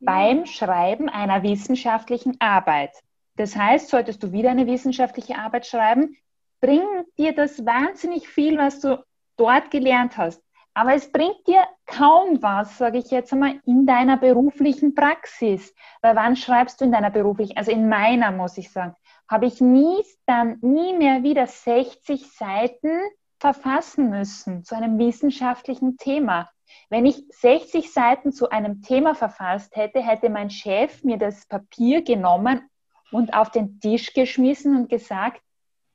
Beim 0.00 0.46
Schreiben 0.46 1.08
einer 1.08 1.42
wissenschaftlichen 1.42 2.36
Arbeit. 2.40 2.92
Das 3.36 3.56
heißt, 3.56 3.88
solltest 3.88 4.22
du 4.22 4.32
wieder 4.32 4.50
eine 4.50 4.66
wissenschaftliche 4.66 5.36
Arbeit 5.36 5.66
schreiben, 5.66 6.16
bringt 6.60 7.06
dir 7.18 7.34
das 7.34 7.64
wahnsinnig 7.64 8.28
viel, 8.28 8.58
was 8.58 8.80
du 8.80 9.04
dort 9.36 9.70
gelernt 9.70 10.16
hast. 10.16 10.42
Aber 10.74 10.92
es 10.94 11.10
bringt 11.10 11.46
dir 11.46 11.64
kaum 11.86 12.42
was, 12.42 12.76
sage 12.76 12.98
ich 12.98 13.10
jetzt 13.10 13.32
einmal, 13.32 13.60
in 13.64 13.86
deiner 13.86 14.18
beruflichen 14.18 14.94
Praxis. 14.94 15.74
Weil 16.02 16.16
wann 16.16 16.36
schreibst 16.36 16.80
du 16.80 16.84
in 16.84 16.92
deiner 16.92 17.10
beruflichen, 17.10 17.56
also 17.56 17.70
in 17.70 17.88
meiner 17.88 18.30
muss 18.30 18.58
ich 18.58 18.70
sagen, 18.70 18.94
habe 19.28 19.46
ich 19.46 19.60
nie 19.60 20.02
dann 20.26 20.58
nie 20.60 20.94
mehr 20.94 21.22
wieder 21.22 21.46
60 21.46 22.30
Seiten 22.30 22.90
verfassen 23.38 24.10
müssen 24.10 24.64
zu 24.64 24.76
einem 24.76 24.98
wissenschaftlichen 24.98 25.96
Thema. 25.96 26.50
Wenn 26.88 27.06
ich 27.06 27.24
60 27.30 27.92
Seiten 27.92 28.32
zu 28.32 28.50
einem 28.50 28.82
Thema 28.82 29.14
verfasst 29.14 29.74
hätte, 29.76 30.00
hätte 30.00 30.30
mein 30.30 30.50
Chef 30.50 31.02
mir 31.02 31.18
das 31.18 31.46
Papier 31.46 32.02
genommen 32.02 32.68
und 33.10 33.34
auf 33.34 33.50
den 33.50 33.80
Tisch 33.80 34.12
geschmissen 34.12 34.76
und 34.76 34.88
gesagt, 34.88 35.42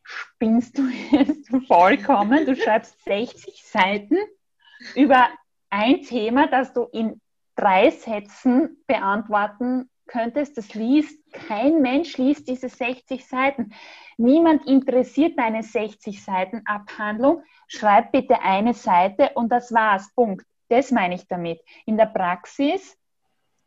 spinnst 0.03 0.77
du 0.77 0.87
jetzt 1.11 1.49
vollkommen? 1.67 2.45
Du 2.45 2.55
schreibst 2.55 3.03
60 3.05 3.63
Seiten 3.63 4.17
über 4.95 5.27
ein 5.69 6.01
Thema, 6.01 6.47
das 6.47 6.73
du 6.73 6.83
in 6.91 7.21
drei 7.55 7.89
Sätzen 7.89 8.83
beantworten 8.87 9.89
könntest. 10.07 10.57
Das 10.57 10.73
liest 10.73 11.17
kein 11.31 11.81
Mensch 11.81 12.17
liest 12.17 12.47
diese 12.47 12.69
60 12.69 13.25
Seiten. 13.25 13.73
Niemand 14.17 14.67
interessiert 14.67 15.37
deine 15.37 15.63
60 15.63 16.23
Seiten 16.23 16.61
Abhandlung. 16.65 17.43
Schreib 17.67 18.11
bitte 18.11 18.41
eine 18.41 18.73
Seite 18.73 19.31
und 19.35 19.49
das 19.49 19.71
war's. 19.71 20.13
Punkt. 20.13 20.45
Das 20.71 20.89
meine 20.89 21.15
ich 21.15 21.27
damit. 21.27 21.59
In 21.85 21.97
der 21.97 22.05
Praxis 22.05 22.97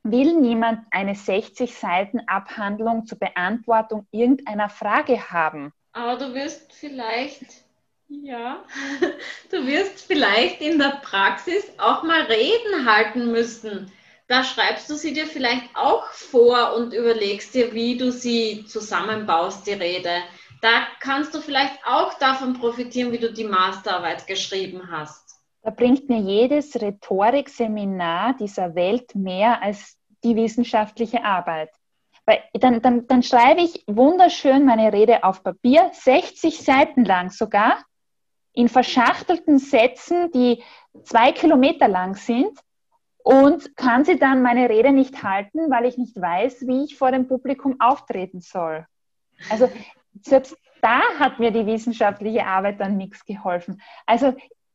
will 0.05 0.41
niemand 0.41 0.87
eine 0.91 1.15
60 1.15 1.75
Seiten 1.75 2.21
Abhandlung 2.27 3.05
zur 3.05 3.19
Beantwortung 3.19 4.07
irgendeiner 4.11 4.71
Frage 4.71 5.31
haben. 5.31 5.71
Aber 5.93 6.17
du 6.17 6.33
wirst 6.33 6.73
vielleicht 6.73 7.45
ja, 8.09 8.65
du 9.51 9.67
wirst 9.67 10.07
vielleicht 10.07 10.63
in 10.63 10.79
der 10.79 11.01
Praxis 11.03 11.65
auch 11.77 12.05
mal 12.05 12.23
Reden 12.23 12.87
halten 12.91 13.33
müssen. 13.33 13.93
Da 14.27 14.43
schreibst 14.43 14.89
du 14.89 14.95
sie 14.95 15.13
dir 15.13 15.27
vielleicht 15.27 15.77
auch 15.77 16.07
vor 16.09 16.75
und 16.75 16.95
überlegst 16.95 17.55
dir, 17.55 17.75
wie 17.75 17.99
du 17.99 18.11
sie 18.11 18.65
zusammenbaust, 18.67 19.67
die 19.67 19.73
Rede. 19.73 20.23
Da 20.63 20.87
kannst 21.01 21.35
du 21.35 21.41
vielleicht 21.43 21.79
auch 21.87 22.15
davon 22.19 22.55
profitieren, 22.55 23.13
wie 23.13 23.19
du 23.19 23.31
die 23.31 23.45
Masterarbeit 23.45 24.27
geschrieben 24.27 24.91
hast. 24.91 25.24
Da 25.65 25.71
bringt 25.71 26.11
mir 26.11 26.21
jedes 26.21 26.79
Rhetorikseminar 26.79 28.37
dieser 28.37 28.75
Welt 28.75 29.15
mehr 29.15 29.63
als 29.63 29.97
die 30.23 30.37
wissenschaftliche 30.37 31.25
Arbeit. 31.25 31.71
Weil 32.27 32.43
dann, 32.53 32.83
dann, 32.83 33.07
dann 33.07 33.23
schreibe 33.23 33.63
ich 33.63 33.83
wunderschön 33.87 34.67
meine 34.67 34.93
Rede 34.93 35.25
auf 35.25 35.43
Papier, 35.43 35.91
60 35.93 36.59
Seiten 36.59 37.07
lang 37.07 37.31
sogar, 37.31 37.83
in 38.53 38.69
verschachtelten 38.69 39.59
Sätzen, 39.59 40.31
die 40.33 40.63
zwei 41.03 41.33
Kilometer 41.33 41.89
lang 41.89 42.15
sind 42.15 42.59
und 43.23 43.75
kann 43.75 44.05
sie 44.05 44.19
dann 44.19 44.43
meine 44.43 44.69
Rede 44.69 44.93
nicht 44.93 45.23
halten, 45.23 45.71
weil 45.71 45.87
ich 45.87 45.97
nicht 45.97 46.21
weiß, 46.21 46.67
wie 46.67 46.85
ich 46.85 46.99
vor 46.99 47.11
dem 47.11 47.27
Publikum 47.27 47.81
auftreten 47.81 48.43
soll. 48.43 48.87
Also 49.49 49.71
selbst 50.21 50.59
da 50.83 51.01
hat 51.19 51.39
mir 51.39 51.51
die 51.51 51.65
wissenschaftliche 51.65 52.47
Arbeit 52.47 52.81
dann 52.81 52.99
nichts 52.99 53.25
geholfen. 53.25 53.81
Also 54.05 54.35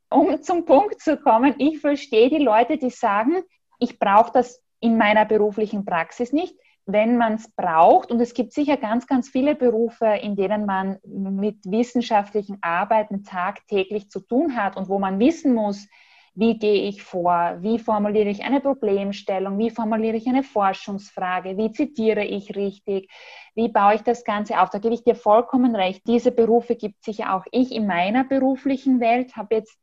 um 0.09 0.41
zum 0.41 0.65
Punkt 0.65 1.01
zu 1.01 1.17
kommen, 1.17 1.55
ich 1.57 1.79
verstehe 1.79 2.29
die 2.29 2.43
Leute, 2.43 2.77
die 2.77 2.89
sagen, 2.89 3.43
ich 3.79 3.99
brauche 3.99 4.31
das 4.33 4.61
in 4.79 4.97
meiner 4.97 5.25
beruflichen 5.25 5.85
Praxis 5.85 6.31
nicht 6.33 6.55
wenn 6.91 7.17
man 7.17 7.35
es 7.35 7.49
braucht. 7.51 8.11
Und 8.11 8.19
es 8.19 8.33
gibt 8.33 8.53
sicher 8.53 8.77
ganz, 8.77 9.07
ganz 9.07 9.29
viele 9.29 9.55
Berufe, 9.55 10.05
in 10.21 10.35
denen 10.35 10.65
man 10.65 10.97
mit 11.03 11.57
wissenschaftlichen 11.65 12.57
Arbeiten 12.61 13.23
tagtäglich 13.23 14.09
zu 14.09 14.19
tun 14.19 14.55
hat 14.55 14.75
und 14.75 14.89
wo 14.89 14.99
man 14.99 15.19
wissen 15.19 15.53
muss, 15.53 15.87
wie 16.35 16.57
gehe 16.57 16.87
ich 16.87 17.03
vor, 17.03 17.57
wie 17.59 17.79
formuliere 17.79 18.29
ich 18.29 18.43
eine 18.43 18.61
Problemstellung, 18.61 19.57
wie 19.57 19.71
formuliere 19.71 20.15
ich 20.15 20.27
eine 20.27 20.43
Forschungsfrage, 20.43 21.57
wie 21.57 21.71
zitiere 21.71 22.23
ich 22.23 22.55
richtig, 22.55 23.11
wie 23.55 23.67
baue 23.67 23.95
ich 23.95 24.01
das 24.01 24.23
Ganze 24.23 24.61
auf. 24.61 24.69
Da 24.69 24.79
gebe 24.79 24.93
ich 24.93 25.03
dir 25.03 25.15
vollkommen 25.15 25.75
recht. 25.75 26.01
Diese 26.07 26.31
Berufe 26.31 26.75
gibt 26.75 27.03
sicher 27.03 27.35
auch 27.35 27.45
ich 27.51 27.73
in 27.73 27.87
meiner 27.87 28.23
beruflichen 28.23 28.99
Welt, 29.01 29.35
habe 29.35 29.55
jetzt 29.55 29.77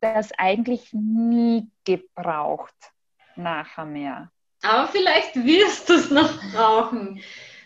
das 0.00 0.32
eigentlich 0.38 0.92
nie 0.92 1.70
gebraucht 1.84 2.74
nachher 3.36 3.84
mehr. 3.84 4.30
Aber 4.62 4.88
vielleicht 4.88 5.34
wirst 5.36 5.88
du 5.88 5.94
es 5.94 6.10
noch 6.10 6.32
brauchen. 6.52 7.20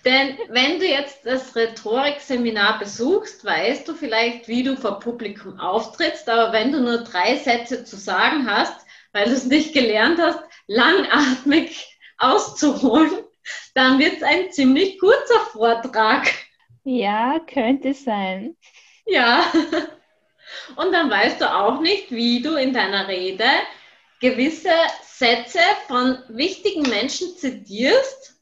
Denn 0.05 0.39
wenn 0.49 0.79
du 0.79 0.87
jetzt 0.87 1.27
das 1.27 1.55
Rhetorikseminar 1.55 2.79
besuchst, 2.79 3.45
weißt 3.45 3.87
du 3.87 3.95
vielleicht, 3.95 4.49
wie 4.49 4.63
du 4.63 4.77
vor 4.77 5.01
Publikum 5.01 5.59
auftrittst. 5.59 6.29
Aber 6.29 6.53
wenn 6.53 6.73
du 6.73 6.81
nur 6.81 6.99
drei 6.99 7.37
Sätze 7.37 7.85
zu 7.85 7.97
sagen 7.97 8.49
hast, 8.51 8.87
weil 9.13 9.27
du 9.27 9.33
es 9.33 9.47
nicht 9.47 9.75
gelernt 9.75 10.19
hast, 10.21 10.41
langatmig 10.67 11.99
auszuholen, 12.19 13.11
dann 13.75 13.99
wird 13.99 14.17
es 14.17 14.23
ein 14.23 14.51
ziemlich 14.51 14.99
kurzer 14.99 15.41
Vortrag. 15.53 16.29
Ja, 16.85 17.39
könnte 17.41 17.95
sein. 17.95 18.57
Ja. 19.07 19.45
Und 20.77 20.93
dann 20.93 21.11
weißt 21.11 21.41
du 21.41 21.53
auch 21.53 21.81
nicht, 21.81 22.11
wie 22.11 22.43
du 22.43 22.55
in 22.55 22.73
deiner 22.73 23.09
Rede 23.09 23.45
gewisse 24.21 24.73
Sätze 25.03 25.61
von 25.87 26.19
wichtigen 26.29 26.83
Menschen 26.89 27.37
zitierst 27.37 28.41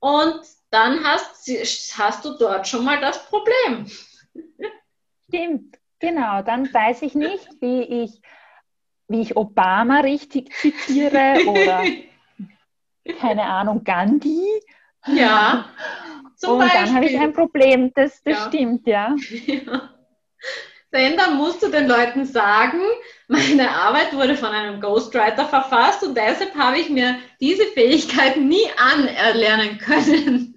und 0.00 0.40
dann 0.70 1.04
hast, 1.04 1.48
hast 1.96 2.24
du 2.24 2.36
dort 2.36 2.66
schon 2.66 2.84
mal 2.84 3.00
das 3.00 3.26
Problem. 3.26 3.86
Stimmt, 5.28 5.78
genau. 5.98 6.42
Dann 6.42 6.72
weiß 6.72 7.02
ich 7.02 7.14
nicht, 7.14 7.48
wie 7.60 7.82
ich, 7.82 8.20
wie 9.08 9.22
ich 9.22 9.36
Obama 9.36 10.00
richtig 10.00 10.52
zitiere 10.54 11.46
oder 11.46 11.84
keine 13.20 13.44
Ahnung, 13.44 13.84
Gandhi. 13.84 14.42
Ja. 15.06 15.66
und 16.42 16.58
Beispiel. 16.58 16.80
dann 16.80 16.94
habe 16.94 17.06
ich 17.06 17.18
ein 17.18 17.32
Problem. 17.32 17.92
Das, 17.94 18.22
das 18.22 18.38
ja. 18.38 18.48
stimmt, 18.48 18.86
ja. 18.86 19.14
ja. 19.46 19.95
Denn 20.92 21.16
dann 21.16 21.36
musst 21.36 21.62
du 21.62 21.68
den 21.68 21.88
Leuten 21.88 22.24
sagen, 22.24 22.80
meine 23.28 23.70
Arbeit 23.70 24.14
wurde 24.14 24.36
von 24.36 24.50
einem 24.50 24.80
Ghostwriter 24.80 25.46
verfasst 25.46 26.02
und 26.04 26.16
deshalb 26.16 26.54
habe 26.54 26.78
ich 26.78 26.88
mir 26.88 27.16
diese 27.40 27.64
Fähigkeiten 27.64 28.48
nie 28.48 28.66
anerlernen 28.76 29.78
können. 29.78 30.52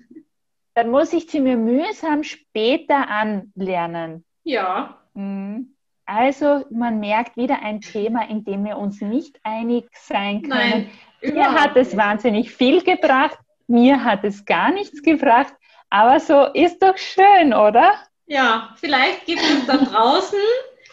Dann 0.76 0.92
muss 0.92 1.12
ich 1.14 1.30
sie 1.30 1.42
mir 1.42 1.58
mühsam 1.58 2.24
später 2.24 3.10
anlernen. 3.10 4.24
Ja. 4.44 5.02
Mhm. 5.14 5.76
Also 6.06 6.66
man 6.72 7.00
merkt 7.00 7.38
wieder 7.38 7.62
ein 7.62 7.82
Thema, 7.82 8.28
in 8.30 8.44
dem 8.44 8.66
wir 8.66 8.78
uns 8.78 9.00
nicht 9.02 9.40
einig 9.44 9.88
sein 9.94 10.42
können. 10.42 10.90
Nein, 11.22 11.34
mir 11.34 11.52
hat 11.52 11.76
es 11.76 11.96
wahnsinnig 11.96 12.52
viel 12.52 12.82
gebracht, 12.82 13.38
mir 13.68 14.04
hat 14.04 14.24
es 14.24 14.46
gar 14.46 14.72
nichts 14.72 15.04
gebracht, 15.04 15.54
aber 15.92 16.20
so 16.20 16.46
ist 16.54 16.82
doch 16.82 16.98
schön, 16.98 17.54
oder? 17.54 17.94
Ja, 18.30 18.76
vielleicht 18.80 19.26
gibt 19.26 19.42
es 19.42 19.66
da 19.66 19.78
draußen 19.78 20.38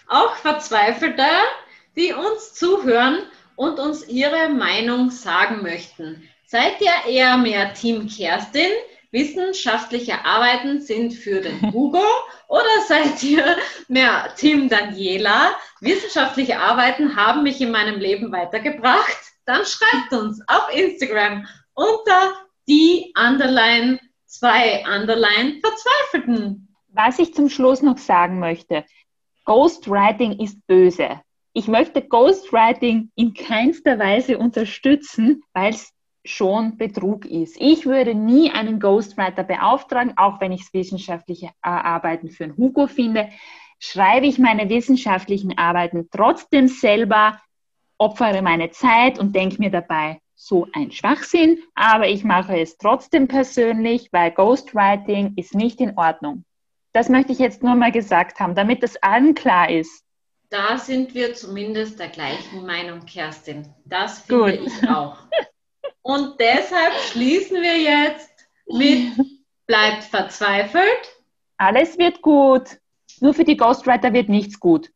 auch 0.08 0.36
Verzweifelte, 0.36 1.26
die 1.94 2.14
uns 2.14 2.54
zuhören 2.54 3.18
und 3.56 3.78
uns 3.78 4.08
ihre 4.08 4.48
Meinung 4.48 5.10
sagen 5.10 5.60
möchten. 5.62 6.26
Seid 6.46 6.80
ihr 6.80 7.12
eher 7.12 7.36
mehr 7.36 7.74
Team 7.74 8.08
Kerstin? 8.08 8.70
Wissenschaftliche 9.12 10.24
Arbeiten 10.24 10.80
sind 10.80 11.12
für 11.12 11.42
den 11.42 11.60
Hugo 11.74 12.02
oder 12.48 12.80
seid 12.88 13.22
ihr 13.22 13.58
mehr 13.88 14.34
Team 14.36 14.70
Daniela? 14.70 15.54
Wissenschaftliche 15.80 16.58
Arbeiten 16.58 17.16
haben 17.16 17.42
mich 17.42 17.60
in 17.60 17.70
meinem 17.70 18.00
Leben 18.00 18.32
weitergebracht? 18.32 19.18
Dann 19.44 19.66
schreibt 19.66 20.10
uns 20.14 20.40
auf 20.48 20.74
Instagram 20.74 21.46
unter 21.74 22.32
die 22.66 23.12
Underline 23.14 24.00
zwei 24.24 24.82
Underline 24.86 25.60
Verzweifelten. 25.60 26.65
Was 26.96 27.18
ich 27.18 27.34
zum 27.34 27.50
Schluss 27.50 27.82
noch 27.82 27.98
sagen 27.98 28.38
möchte, 28.38 28.86
Ghostwriting 29.44 30.40
ist 30.40 30.66
böse. 30.66 31.20
Ich 31.52 31.68
möchte 31.68 32.00
Ghostwriting 32.00 33.10
in 33.14 33.34
keinster 33.34 33.98
Weise 33.98 34.38
unterstützen, 34.38 35.42
weil 35.52 35.74
es 35.74 35.92
schon 36.24 36.78
Betrug 36.78 37.26
ist. 37.26 37.60
Ich 37.60 37.84
würde 37.84 38.14
nie 38.14 38.50
einen 38.50 38.80
Ghostwriter 38.80 39.44
beauftragen, 39.44 40.14
auch 40.16 40.40
wenn 40.40 40.52
ich 40.52 40.72
wissenschaftliche 40.72 41.50
Arbeiten 41.60 42.30
für 42.30 42.44
einen 42.44 42.56
Hugo 42.56 42.86
finde, 42.86 43.28
schreibe 43.78 44.24
ich 44.24 44.38
meine 44.38 44.70
wissenschaftlichen 44.70 45.58
Arbeiten 45.58 46.08
trotzdem 46.10 46.66
selber, 46.66 47.38
opfere 47.98 48.40
meine 48.40 48.70
Zeit 48.70 49.18
und 49.18 49.36
denke 49.36 49.58
mir 49.58 49.70
dabei, 49.70 50.18
so 50.34 50.66
ein 50.72 50.90
Schwachsinn, 50.92 51.58
aber 51.74 52.08
ich 52.08 52.24
mache 52.24 52.58
es 52.58 52.78
trotzdem 52.78 53.28
persönlich, 53.28 54.08
weil 54.12 54.30
Ghostwriting 54.30 55.34
ist 55.36 55.54
nicht 55.54 55.82
in 55.82 55.98
Ordnung. 55.98 56.45
Das 56.96 57.10
möchte 57.10 57.30
ich 57.30 57.38
jetzt 57.38 57.62
nur 57.62 57.74
mal 57.74 57.92
gesagt 57.92 58.40
haben, 58.40 58.54
damit 58.54 58.82
es 58.82 58.96
allen 59.02 59.34
klar 59.34 59.68
ist. 59.68 60.02
Da 60.48 60.78
sind 60.78 61.14
wir 61.14 61.34
zumindest 61.34 62.00
der 62.00 62.08
gleichen 62.08 62.64
Meinung, 62.64 63.04
Kerstin. 63.04 63.68
Das 63.84 64.20
finde 64.20 64.56
Gut. 64.56 64.66
ich 64.66 64.88
auch. 64.88 65.18
Und 66.00 66.40
deshalb 66.40 66.94
schließen 67.10 67.60
wir 67.60 67.76
jetzt 67.76 68.30
mit 68.66 69.12
bleibt 69.66 70.04
verzweifelt. 70.04 71.18
Alles 71.58 71.98
wird 71.98 72.22
gut. 72.22 72.78
Nur 73.20 73.34
für 73.34 73.44
die 73.44 73.58
Ghostwriter 73.58 74.14
wird 74.14 74.30
nichts 74.30 74.58
gut. 74.58 74.90